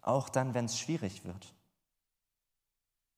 auch 0.02 0.28
dann, 0.28 0.52
wenn 0.52 0.64
es 0.64 0.78
schwierig 0.78 1.24
wird. 1.24 1.54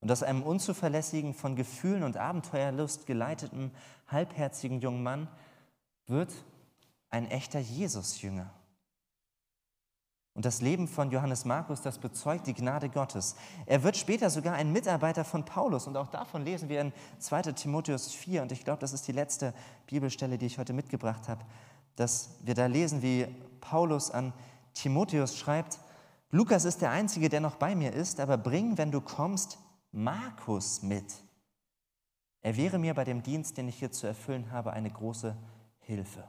Und 0.05 0.13
aus 0.13 0.23
einem 0.23 0.43
unzuverlässigen, 0.43 1.33
von 1.33 1.57
Gefühlen 1.57 2.03
und 2.03 2.19
Abenteuerlust 2.19 3.07
geleiteten, 3.07 3.71
halbherzigen 4.07 4.83
jungen 4.83 5.03
Mann 5.03 5.29
wird 6.07 6.31
ein 7.09 7.27
echter 7.31 7.59
Jesus-Jünger. 7.59 8.51
Und 10.35 10.45
das 10.45 10.61
Leben 10.61 10.89
von 10.89 11.11
Johannes 11.11 11.47
Markus, 11.47 11.81
das 11.81 11.97
bezeugt 11.97 12.47
die 12.47 12.53
Gnade 12.53 12.91
Gottes. 12.91 13.35
Er 13.65 13.83
wird 13.83 13.97
später 13.97 14.29
sogar 14.29 14.53
ein 14.57 14.73
Mitarbeiter 14.73 15.25
von 15.25 15.47
Paulus. 15.47 15.87
Und 15.87 15.97
auch 15.97 16.09
davon 16.09 16.45
lesen 16.45 16.69
wir 16.69 16.83
in 16.83 16.93
2 17.21 17.53
Timotheus 17.53 18.13
4. 18.13 18.43
Und 18.43 18.53
ich 18.53 18.63
glaube, 18.63 18.81
das 18.81 18.93
ist 18.93 19.09
die 19.09 19.13
letzte 19.13 19.55
Bibelstelle, 19.87 20.37
die 20.37 20.45
ich 20.45 20.59
heute 20.59 20.75
mitgebracht 20.75 21.31
habe, 21.31 21.43
dass 21.97 22.29
wir 22.43 22.55
da 22.55 22.67
lesen, 22.67 23.01
wie 23.01 23.27
Paulus 23.63 24.11
an 24.11 24.35
Timotheus 24.75 25.39
schreibt, 25.39 25.79
Lukas 26.31 26.67
ist 26.67 26.83
der 26.83 26.91
Einzige, 26.91 27.31
der 27.31 27.41
noch 27.41 27.57
bei 27.57 27.75
mir 27.75 27.95
ist, 27.95 28.21
aber 28.21 28.37
bring, 28.37 28.77
wenn 28.77 28.91
du 28.91 29.01
kommst, 29.01 29.57
Markus 29.95 30.83
mit. 30.83 31.15
Er 32.43 32.57
wäre 32.57 32.79
mir 32.79 32.95
bei 32.95 33.05
dem 33.05 33.23
Dienst, 33.23 33.57
den 33.57 33.69
ich 33.69 33.79
hier 33.79 33.93
zu 33.93 34.07
erfüllen 34.07 34.51
habe, 34.51 34.73
eine 34.73 34.91
große 34.91 35.37
Hilfe. 35.79 36.29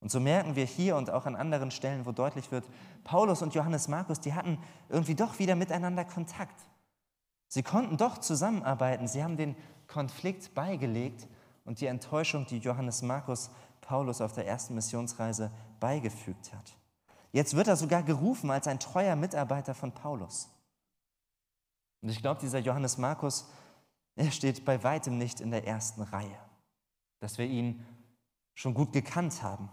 Und 0.00 0.10
so 0.10 0.20
merken 0.20 0.54
wir 0.54 0.66
hier 0.66 0.96
und 0.96 1.08
auch 1.08 1.24
an 1.24 1.36
anderen 1.36 1.70
Stellen, 1.70 2.04
wo 2.04 2.12
deutlich 2.12 2.52
wird, 2.52 2.68
Paulus 3.02 3.40
und 3.40 3.54
Johannes 3.54 3.88
Markus, 3.88 4.20
die 4.20 4.34
hatten 4.34 4.58
irgendwie 4.90 5.14
doch 5.14 5.38
wieder 5.38 5.56
miteinander 5.56 6.04
Kontakt. 6.04 6.66
Sie 7.48 7.62
konnten 7.62 7.96
doch 7.96 8.18
zusammenarbeiten. 8.18 9.08
Sie 9.08 9.24
haben 9.24 9.38
den 9.38 9.56
Konflikt 9.86 10.54
beigelegt 10.54 11.26
und 11.64 11.80
die 11.80 11.86
Enttäuschung, 11.86 12.44
die 12.44 12.58
Johannes 12.58 13.00
Markus 13.00 13.50
Paulus 13.80 14.20
auf 14.20 14.32
der 14.32 14.46
ersten 14.46 14.74
Missionsreise 14.74 15.50
beigefügt 15.80 16.52
hat. 16.52 16.76
Jetzt 17.32 17.56
wird 17.56 17.68
er 17.68 17.76
sogar 17.76 18.02
gerufen 18.02 18.50
als 18.50 18.66
ein 18.66 18.78
treuer 18.78 19.16
Mitarbeiter 19.16 19.74
von 19.74 19.92
Paulus. 19.92 20.53
Und 22.04 22.10
ich 22.10 22.20
glaube, 22.20 22.38
dieser 22.38 22.58
Johannes 22.58 22.98
Markus, 22.98 23.48
er 24.14 24.30
steht 24.30 24.66
bei 24.66 24.84
weitem 24.84 25.16
nicht 25.16 25.40
in 25.40 25.50
der 25.50 25.66
ersten 25.66 26.02
Reihe, 26.02 26.38
dass 27.18 27.38
wir 27.38 27.46
ihn 27.46 27.82
schon 28.52 28.74
gut 28.74 28.92
gekannt 28.92 29.42
haben 29.42 29.70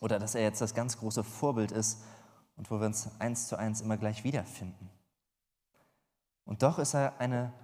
oder 0.00 0.18
dass 0.18 0.34
er 0.34 0.42
jetzt 0.42 0.60
das 0.60 0.74
ganz 0.74 0.98
große 0.98 1.24
Vorbild 1.24 1.72
ist 1.72 2.02
und 2.56 2.70
wo 2.70 2.78
wir 2.78 2.84
uns 2.84 3.08
eins 3.20 3.48
zu 3.48 3.56
eins 3.56 3.80
immer 3.80 3.96
gleich 3.96 4.22
wiederfinden. 4.22 4.90
Und 6.44 6.62
doch 6.62 6.78
ist 6.78 6.92
er 6.92 7.18
eine 7.20 7.54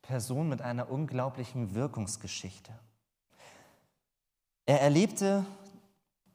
Person 0.00 0.48
mit 0.48 0.62
einer 0.62 0.88
unglaublichen 0.88 1.74
Wirkungsgeschichte. 1.74 2.72
Er 4.64 4.80
erlebte 4.80 5.44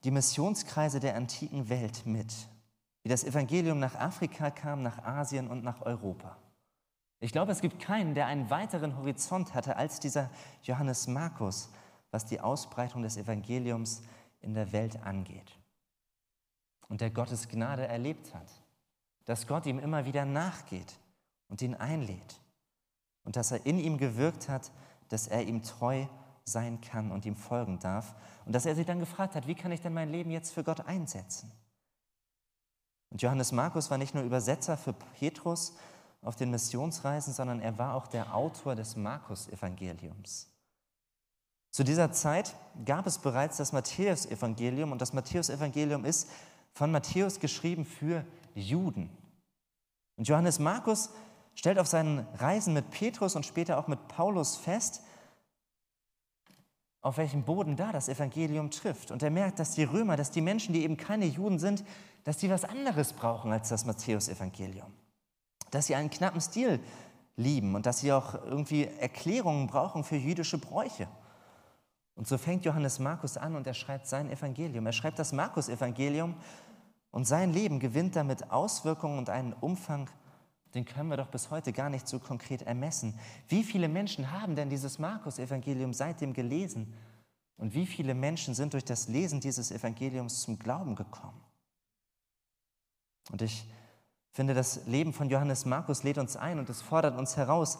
die 0.04 0.10
Missionskreise 0.10 1.00
der 1.00 1.16
antiken 1.16 1.70
Welt 1.70 2.04
mit, 2.04 2.34
wie 3.02 3.08
das 3.08 3.24
Evangelium 3.24 3.78
nach 3.78 3.94
Afrika 3.94 4.50
kam, 4.50 4.82
nach 4.82 4.98
Asien 4.98 5.48
und 5.48 5.64
nach 5.64 5.80
Europa. 5.80 6.36
Ich 7.20 7.32
glaube, 7.32 7.52
es 7.52 7.60
gibt 7.60 7.80
keinen, 7.80 8.14
der 8.14 8.26
einen 8.26 8.50
weiteren 8.50 8.96
Horizont 8.96 9.54
hatte 9.54 9.76
als 9.76 10.00
dieser 10.00 10.30
Johannes 10.62 11.06
Markus, 11.06 11.70
was 12.10 12.26
die 12.26 12.40
Ausbreitung 12.40 13.02
des 13.02 13.16
Evangeliums 13.16 14.02
in 14.40 14.54
der 14.54 14.72
Welt 14.72 15.02
angeht. 15.02 15.58
Und 16.88 17.00
der 17.00 17.10
Gottes 17.10 17.48
Gnade 17.48 17.86
erlebt 17.86 18.34
hat, 18.34 18.50
dass 19.24 19.46
Gott 19.46 19.66
ihm 19.66 19.78
immer 19.78 20.04
wieder 20.04 20.24
nachgeht 20.24 20.98
und 21.48 21.62
ihn 21.62 21.74
einlädt 21.74 22.40
und 23.24 23.36
dass 23.36 23.52
er 23.52 23.64
in 23.64 23.78
ihm 23.78 23.96
gewirkt 23.96 24.48
hat, 24.48 24.70
dass 25.08 25.26
er 25.26 25.42
ihm 25.42 25.62
treu 25.62 26.06
sein 26.44 26.80
kann 26.80 27.10
und 27.10 27.24
ihm 27.24 27.36
folgen 27.36 27.78
darf 27.78 28.14
und 28.44 28.54
dass 28.54 28.66
er 28.66 28.74
sich 28.74 28.86
dann 28.86 29.00
gefragt 29.00 29.34
hat, 29.34 29.46
wie 29.46 29.54
kann 29.54 29.72
ich 29.72 29.80
denn 29.80 29.94
mein 29.94 30.10
Leben 30.10 30.30
jetzt 30.30 30.52
für 30.52 30.62
Gott 30.62 30.86
einsetzen? 30.86 31.50
Und 33.10 33.22
Johannes 33.22 33.52
Markus 33.52 33.90
war 33.90 33.98
nicht 33.98 34.14
nur 34.14 34.24
Übersetzer 34.24 34.76
für 34.76 34.92
Petrus 34.92 35.76
auf 36.24 36.36
den 36.36 36.50
Missionsreisen, 36.50 37.32
sondern 37.32 37.60
er 37.60 37.78
war 37.78 37.94
auch 37.94 38.06
der 38.06 38.34
Autor 38.34 38.74
des 38.74 38.96
Markus-Evangeliums. 38.96 40.48
Zu 41.70 41.82
dieser 41.82 42.12
Zeit 42.12 42.54
gab 42.84 43.06
es 43.06 43.18
bereits 43.18 43.56
das 43.56 43.72
Matthäus-Evangelium 43.72 44.92
und 44.92 45.00
das 45.00 45.12
Matthäus-Evangelium 45.12 46.04
ist 46.04 46.30
von 46.72 46.90
Matthäus 46.90 47.40
geschrieben 47.40 47.84
für 47.84 48.24
Juden. 48.54 49.10
Und 50.16 50.28
Johannes 50.28 50.58
Markus 50.58 51.10
stellt 51.54 51.78
auf 51.78 51.88
seinen 51.88 52.26
Reisen 52.34 52.74
mit 52.74 52.90
Petrus 52.90 53.36
und 53.36 53.46
später 53.46 53.78
auch 53.78 53.88
mit 53.88 54.06
Paulus 54.08 54.56
fest, 54.56 55.02
auf 57.00 57.18
welchem 57.18 57.44
Boden 57.44 57.76
da 57.76 57.92
das 57.92 58.08
Evangelium 58.08 58.70
trifft. 58.70 59.10
Und 59.10 59.22
er 59.22 59.30
merkt, 59.30 59.58
dass 59.58 59.72
die 59.72 59.84
Römer, 59.84 60.16
dass 60.16 60.30
die 60.30 60.40
Menschen, 60.40 60.72
die 60.72 60.84
eben 60.84 60.96
keine 60.96 61.26
Juden 61.26 61.58
sind, 61.58 61.84
dass 62.24 62.40
sie 62.40 62.50
was 62.50 62.64
anderes 62.64 63.12
brauchen 63.12 63.52
als 63.52 63.68
das 63.68 63.84
Matthäus-Evangelium. 63.84 64.92
Dass 65.74 65.86
sie 65.86 65.96
einen 65.96 66.08
knappen 66.08 66.40
Stil 66.40 66.78
lieben 67.36 67.74
und 67.74 67.84
dass 67.84 67.98
sie 67.98 68.12
auch 68.12 68.34
irgendwie 68.34 68.84
Erklärungen 68.84 69.66
brauchen 69.66 70.04
für 70.04 70.14
jüdische 70.14 70.56
Bräuche. 70.56 71.08
Und 72.14 72.28
so 72.28 72.38
fängt 72.38 72.64
Johannes 72.64 73.00
Markus 73.00 73.36
an 73.36 73.56
und 73.56 73.66
er 73.66 73.74
schreibt 73.74 74.06
sein 74.06 74.30
Evangelium. 74.30 74.86
Er 74.86 74.92
schreibt 74.92 75.18
das 75.18 75.32
Markus-Evangelium 75.32 76.36
und 77.10 77.24
sein 77.24 77.52
Leben 77.52 77.80
gewinnt 77.80 78.14
damit 78.14 78.52
Auswirkungen 78.52 79.18
und 79.18 79.30
einen 79.30 79.52
Umfang, 79.52 80.08
den 80.74 80.84
können 80.84 81.08
wir 81.08 81.16
doch 81.16 81.28
bis 81.28 81.50
heute 81.50 81.72
gar 81.72 81.90
nicht 81.90 82.06
so 82.06 82.20
konkret 82.20 82.62
ermessen. 82.62 83.18
Wie 83.48 83.64
viele 83.64 83.88
Menschen 83.88 84.30
haben 84.30 84.54
denn 84.54 84.70
dieses 84.70 85.00
Markus-Evangelium 85.00 85.92
seitdem 85.92 86.32
gelesen? 86.32 86.94
Und 87.56 87.74
wie 87.74 87.86
viele 87.86 88.14
Menschen 88.14 88.54
sind 88.54 88.74
durch 88.74 88.84
das 88.84 89.08
Lesen 89.08 89.40
dieses 89.40 89.72
Evangeliums 89.72 90.40
zum 90.40 90.58
Glauben 90.58 90.94
gekommen? 90.94 91.40
Und 93.30 93.42
ich 94.34 94.36
finde, 94.36 94.54
das 94.54 94.84
Leben 94.86 95.12
von 95.12 95.30
Johannes 95.30 95.64
Markus 95.64 96.02
lädt 96.02 96.18
uns 96.18 96.34
ein 96.34 96.58
und 96.58 96.68
es 96.68 96.82
fordert 96.82 97.16
uns 97.16 97.36
heraus, 97.36 97.78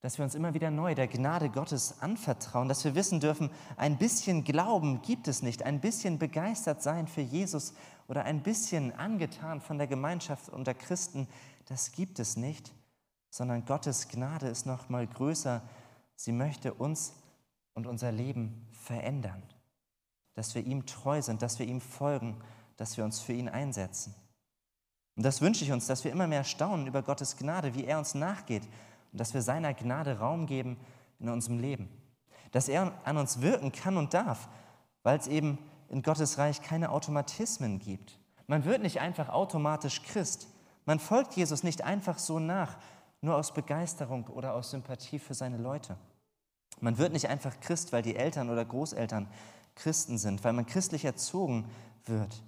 dass 0.00 0.16
wir 0.16 0.24
uns 0.24 0.34
immer 0.34 0.54
wieder 0.54 0.70
neu 0.70 0.94
der 0.94 1.08
Gnade 1.08 1.50
Gottes 1.50 2.00
anvertrauen, 2.00 2.70
dass 2.70 2.86
wir 2.86 2.94
wissen 2.94 3.20
dürfen, 3.20 3.50
ein 3.76 3.98
bisschen 3.98 4.44
Glauben 4.44 5.02
gibt 5.02 5.28
es 5.28 5.42
nicht, 5.42 5.62
ein 5.62 5.82
bisschen 5.82 6.18
begeistert 6.18 6.82
sein 6.82 7.06
für 7.06 7.20
Jesus 7.20 7.74
oder 8.08 8.24
ein 8.24 8.42
bisschen 8.42 8.92
angetan 8.92 9.60
von 9.60 9.76
der 9.76 9.86
Gemeinschaft 9.86 10.48
unter 10.48 10.72
Christen, 10.72 11.28
das 11.66 11.92
gibt 11.92 12.18
es 12.18 12.38
nicht, 12.38 12.72
sondern 13.28 13.66
Gottes 13.66 14.08
Gnade 14.08 14.48
ist 14.48 14.64
noch 14.64 14.88
mal 14.88 15.06
größer. 15.06 15.60
Sie 16.16 16.32
möchte 16.32 16.72
uns 16.72 17.12
und 17.74 17.86
unser 17.86 18.10
Leben 18.10 18.66
verändern, 18.72 19.42
dass 20.32 20.54
wir 20.54 20.64
ihm 20.64 20.86
treu 20.86 21.20
sind, 21.20 21.42
dass 21.42 21.58
wir 21.58 21.66
ihm 21.66 21.82
folgen, 21.82 22.40
dass 22.78 22.96
wir 22.96 23.04
uns 23.04 23.20
für 23.20 23.34
ihn 23.34 23.50
einsetzen. 23.50 24.14
Und 25.16 25.24
das 25.24 25.40
wünsche 25.40 25.64
ich 25.64 25.72
uns, 25.72 25.86
dass 25.86 26.04
wir 26.04 26.12
immer 26.12 26.26
mehr 26.26 26.44
staunen 26.44 26.86
über 26.86 27.02
Gottes 27.02 27.36
Gnade, 27.36 27.74
wie 27.74 27.84
er 27.84 27.98
uns 27.98 28.14
nachgeht 28.14 28.64
und 29.12 29.20
dass 29.20 29.34
wir 29.34 29.42
seiner 29.42 29.74
Gnade 29.74 30.18
Raum 30.18 30.46
geben 30.46 30.76
in 31.20 31.28
unserem 31.28 31.58
Leben. 31.58 31.88
Dass 32.50 32.68
er 32.68 32.92
an 33.04 33.16
uns 33.16 33.40
wirken 33.40 33.72
kann 33.72 33.96
und 33.96 34.14
darf, 34.14 34.48
weil 35.02 35.18
es 35.18 35.26
eben 35.26 35.58
in 35.88 36.02
Gottes 36.02 36.38
Reich 36.38 36.62
keine 36.62 36.90
Automatismen 36.90 37.78
gibt. 37.78 38.18
Man 38.46 38.64
wird 38.64 38.82
nicht 38.82 39.00
einfach 39.00 39.28
automatisch 39.28 40.02
Christ. 40.02 40.48
Man 40.84 40.98
folgt 40.98 41.34
Jesus 41.34 41.62
nicht 41.62 41.82
einfach 41.82 42.18
so 42.18 42.38
nach, 42.38 42.76
nur 43.20 43.36
aus 43.36 43.54
Begeisterung 43.54 44.26
oder 44.26 44.54
aus 44.54 44.70
Sympathie 44.70 45.18
für 45.18 45.34
seine 45.34 45.56
Leute. 45.56 45.96
Man 46.80 46.98
wird 46.98 47.12
nicht 47.12 47.28
einfach 47.28 47.58
Christ, 47.60 47.92
weil 47.92 48.02
die 48.02 48.16
Eltern 48.16 48.50
oder 48.50 48.64
Großeltern 48.64 49.28
Christen 49.74 50.18
sind, 50.18 50.44
weil 50.44 50.52
man 50.52 50.66
christlich 50.66 51.04
erzogen 51.04 51.70
wird, 52.04 52.42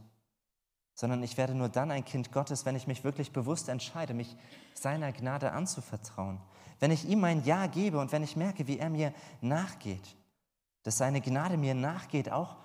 sondern 0.96 1.22
ich 1.22 1.36
werde 1.36 1.54
nur 1.54 1.68
dann 1.68 1.90
ein 1.90 2.04
Kind 2.04 2.32
Gottes, 2.32 2.64
wenn 2.64 2.74
ich 2.74 2.86
mich 2.86 3.04
wirklich 3.04 3.30
bewusst 3.30 3.68
entscheide, 3.68 4.14
mich 4.14 4.34
seiner 4.74 5.12
Gnade 5.12 5.52
anzuvertrauen, 5.52 6.40
wenn 6.80 6.90
ich 6.90 7.06
ihm 7.06 7.20
mein 7.20 7.44
Ja 7.44 7.66
gebe 7.66 7.98
und 7.98 8.10
wenn 8.12 8.24
ich 8.24 8.34
merke, 8.34 8.66
wie 8.66 8.78
er 8.78 8.90
mir 8.90 9.12
nachgeht, 9.42 10.16
dass 10.82 10.96
seine 10.98 11.20
Gnade 11.20 11.58
mir 11.58 11.74
nachgeht, 11.74 12.32
auch 12.32 12.56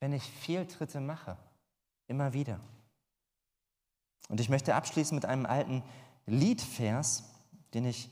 wenn 0.00 0.12
ich 0.12 0.24
Fehltritte 0.24 1.00
mache, 1.00 1.36
immer 2.08 2.32
wieder. 2.32 2.58
Und 4.28 4.40
ich 4.40 4.48
möchte 4.48 4.74
abschließen 4.74 5.14
mit 5.14 5.24
einem 5.24 5.46
alten 5.46 5.82
Liedvers, 6.26 7.24
den 7.74 7.84
ich 7.84 8.10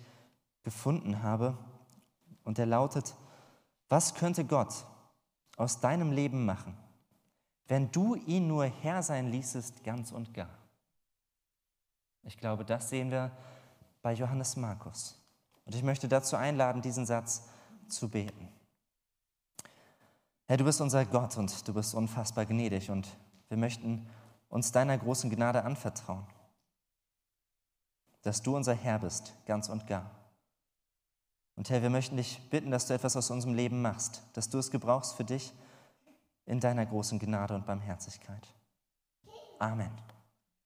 gefunden 0.62 1.22
habe, 1.22 1.58
und 2.44 2.58
der 2.58 2.66
lautet, 2.66 3.16
was 3.88 4.14
könnte 4.14 4.44
Gott 4.44 4.86
aus 5.56 5.80
deinem 5.80 6.12
Leben 6.12 6.44
machen, 6.44 6.76
wenn 7.68 7.90
du 7.90 8.14
ihn 8.14 8.46
nur 8.46 8.64
Herr 8.64 9.02
sein 9.02 9.30
ließest, 9.30 9.82
ganz 9.84 10.12
und 10.12 10.32
gar? 10.34 10.50
Ich 12.22 12.38
glaube, 12.38 12.64
das 12.64 12.88
sehen 12.88 13.10
wir 13.10 13.30
bei 14.02 14.12
Johannes 14.12 14.56
Markus. 14.56 15.20
Und 15.64 15.74
ich 15.74 15.82
möchte 15.82 16.08
dazu 16.08 16.36
einladen, 16.36 16.82
diesen 16.82 17.06
Satz 17.06 17.42
zu 17.88 18.08
beten. 18.08 18.48
Herr, 20.46 20.56
du 20.56 20.64
bist 20.64 20.80
unser 20.80 21.04
Gott 21.04 21.36
und 21.36 21.66
du 21.66 21.74
bist 21.74 21.94
unfassbar 21.94 22.46
gnädig 22.46 22.90
und 22.90 23.08
wir 23.48 23.56
möchten 23.56 24.08
uns 24.48 24.70
deiner 24.70 24.96
großen 24.96 25.28
Gnade 25.28 25.64
anvertrauen, 25.64 26.24
dass 28.22 28.42
du 28.42 28.56
unser 28.56 28.74
Herr 28.74 29.00
bist, 29.00 29.34
ganz 29.46 29.68
und 29.68 29.86
gar. 29.88 30.10
Und 31.56 31.70
Herr, 31.70 31.82
wir 31.82 31.90
möchten 31.90 32.16
dich 32.16 32.40
bitten, 32.50 32.70
dass 32.70 32.86
du 32.86 32.94
etwas 32.94 33.16
aus 33.16 33.30
unserem 33.30 33.54
Leben 33.54 33.82
machst, 33.82 34.22
dass 34.34 34.48
du 34.48 34.58
es 34.58 34.70
gebrauchst 34.70 35.14
für 35.16 35.24
dich 35.24 35.52
in 36.46 36.60
deiner 36.60 36.86
großen 36.86 37.18
Gnade 37.18 37.54
und 37.54 37.66
Barmherzigkeit. 37.66 38.54
Amen. 39.58 39.90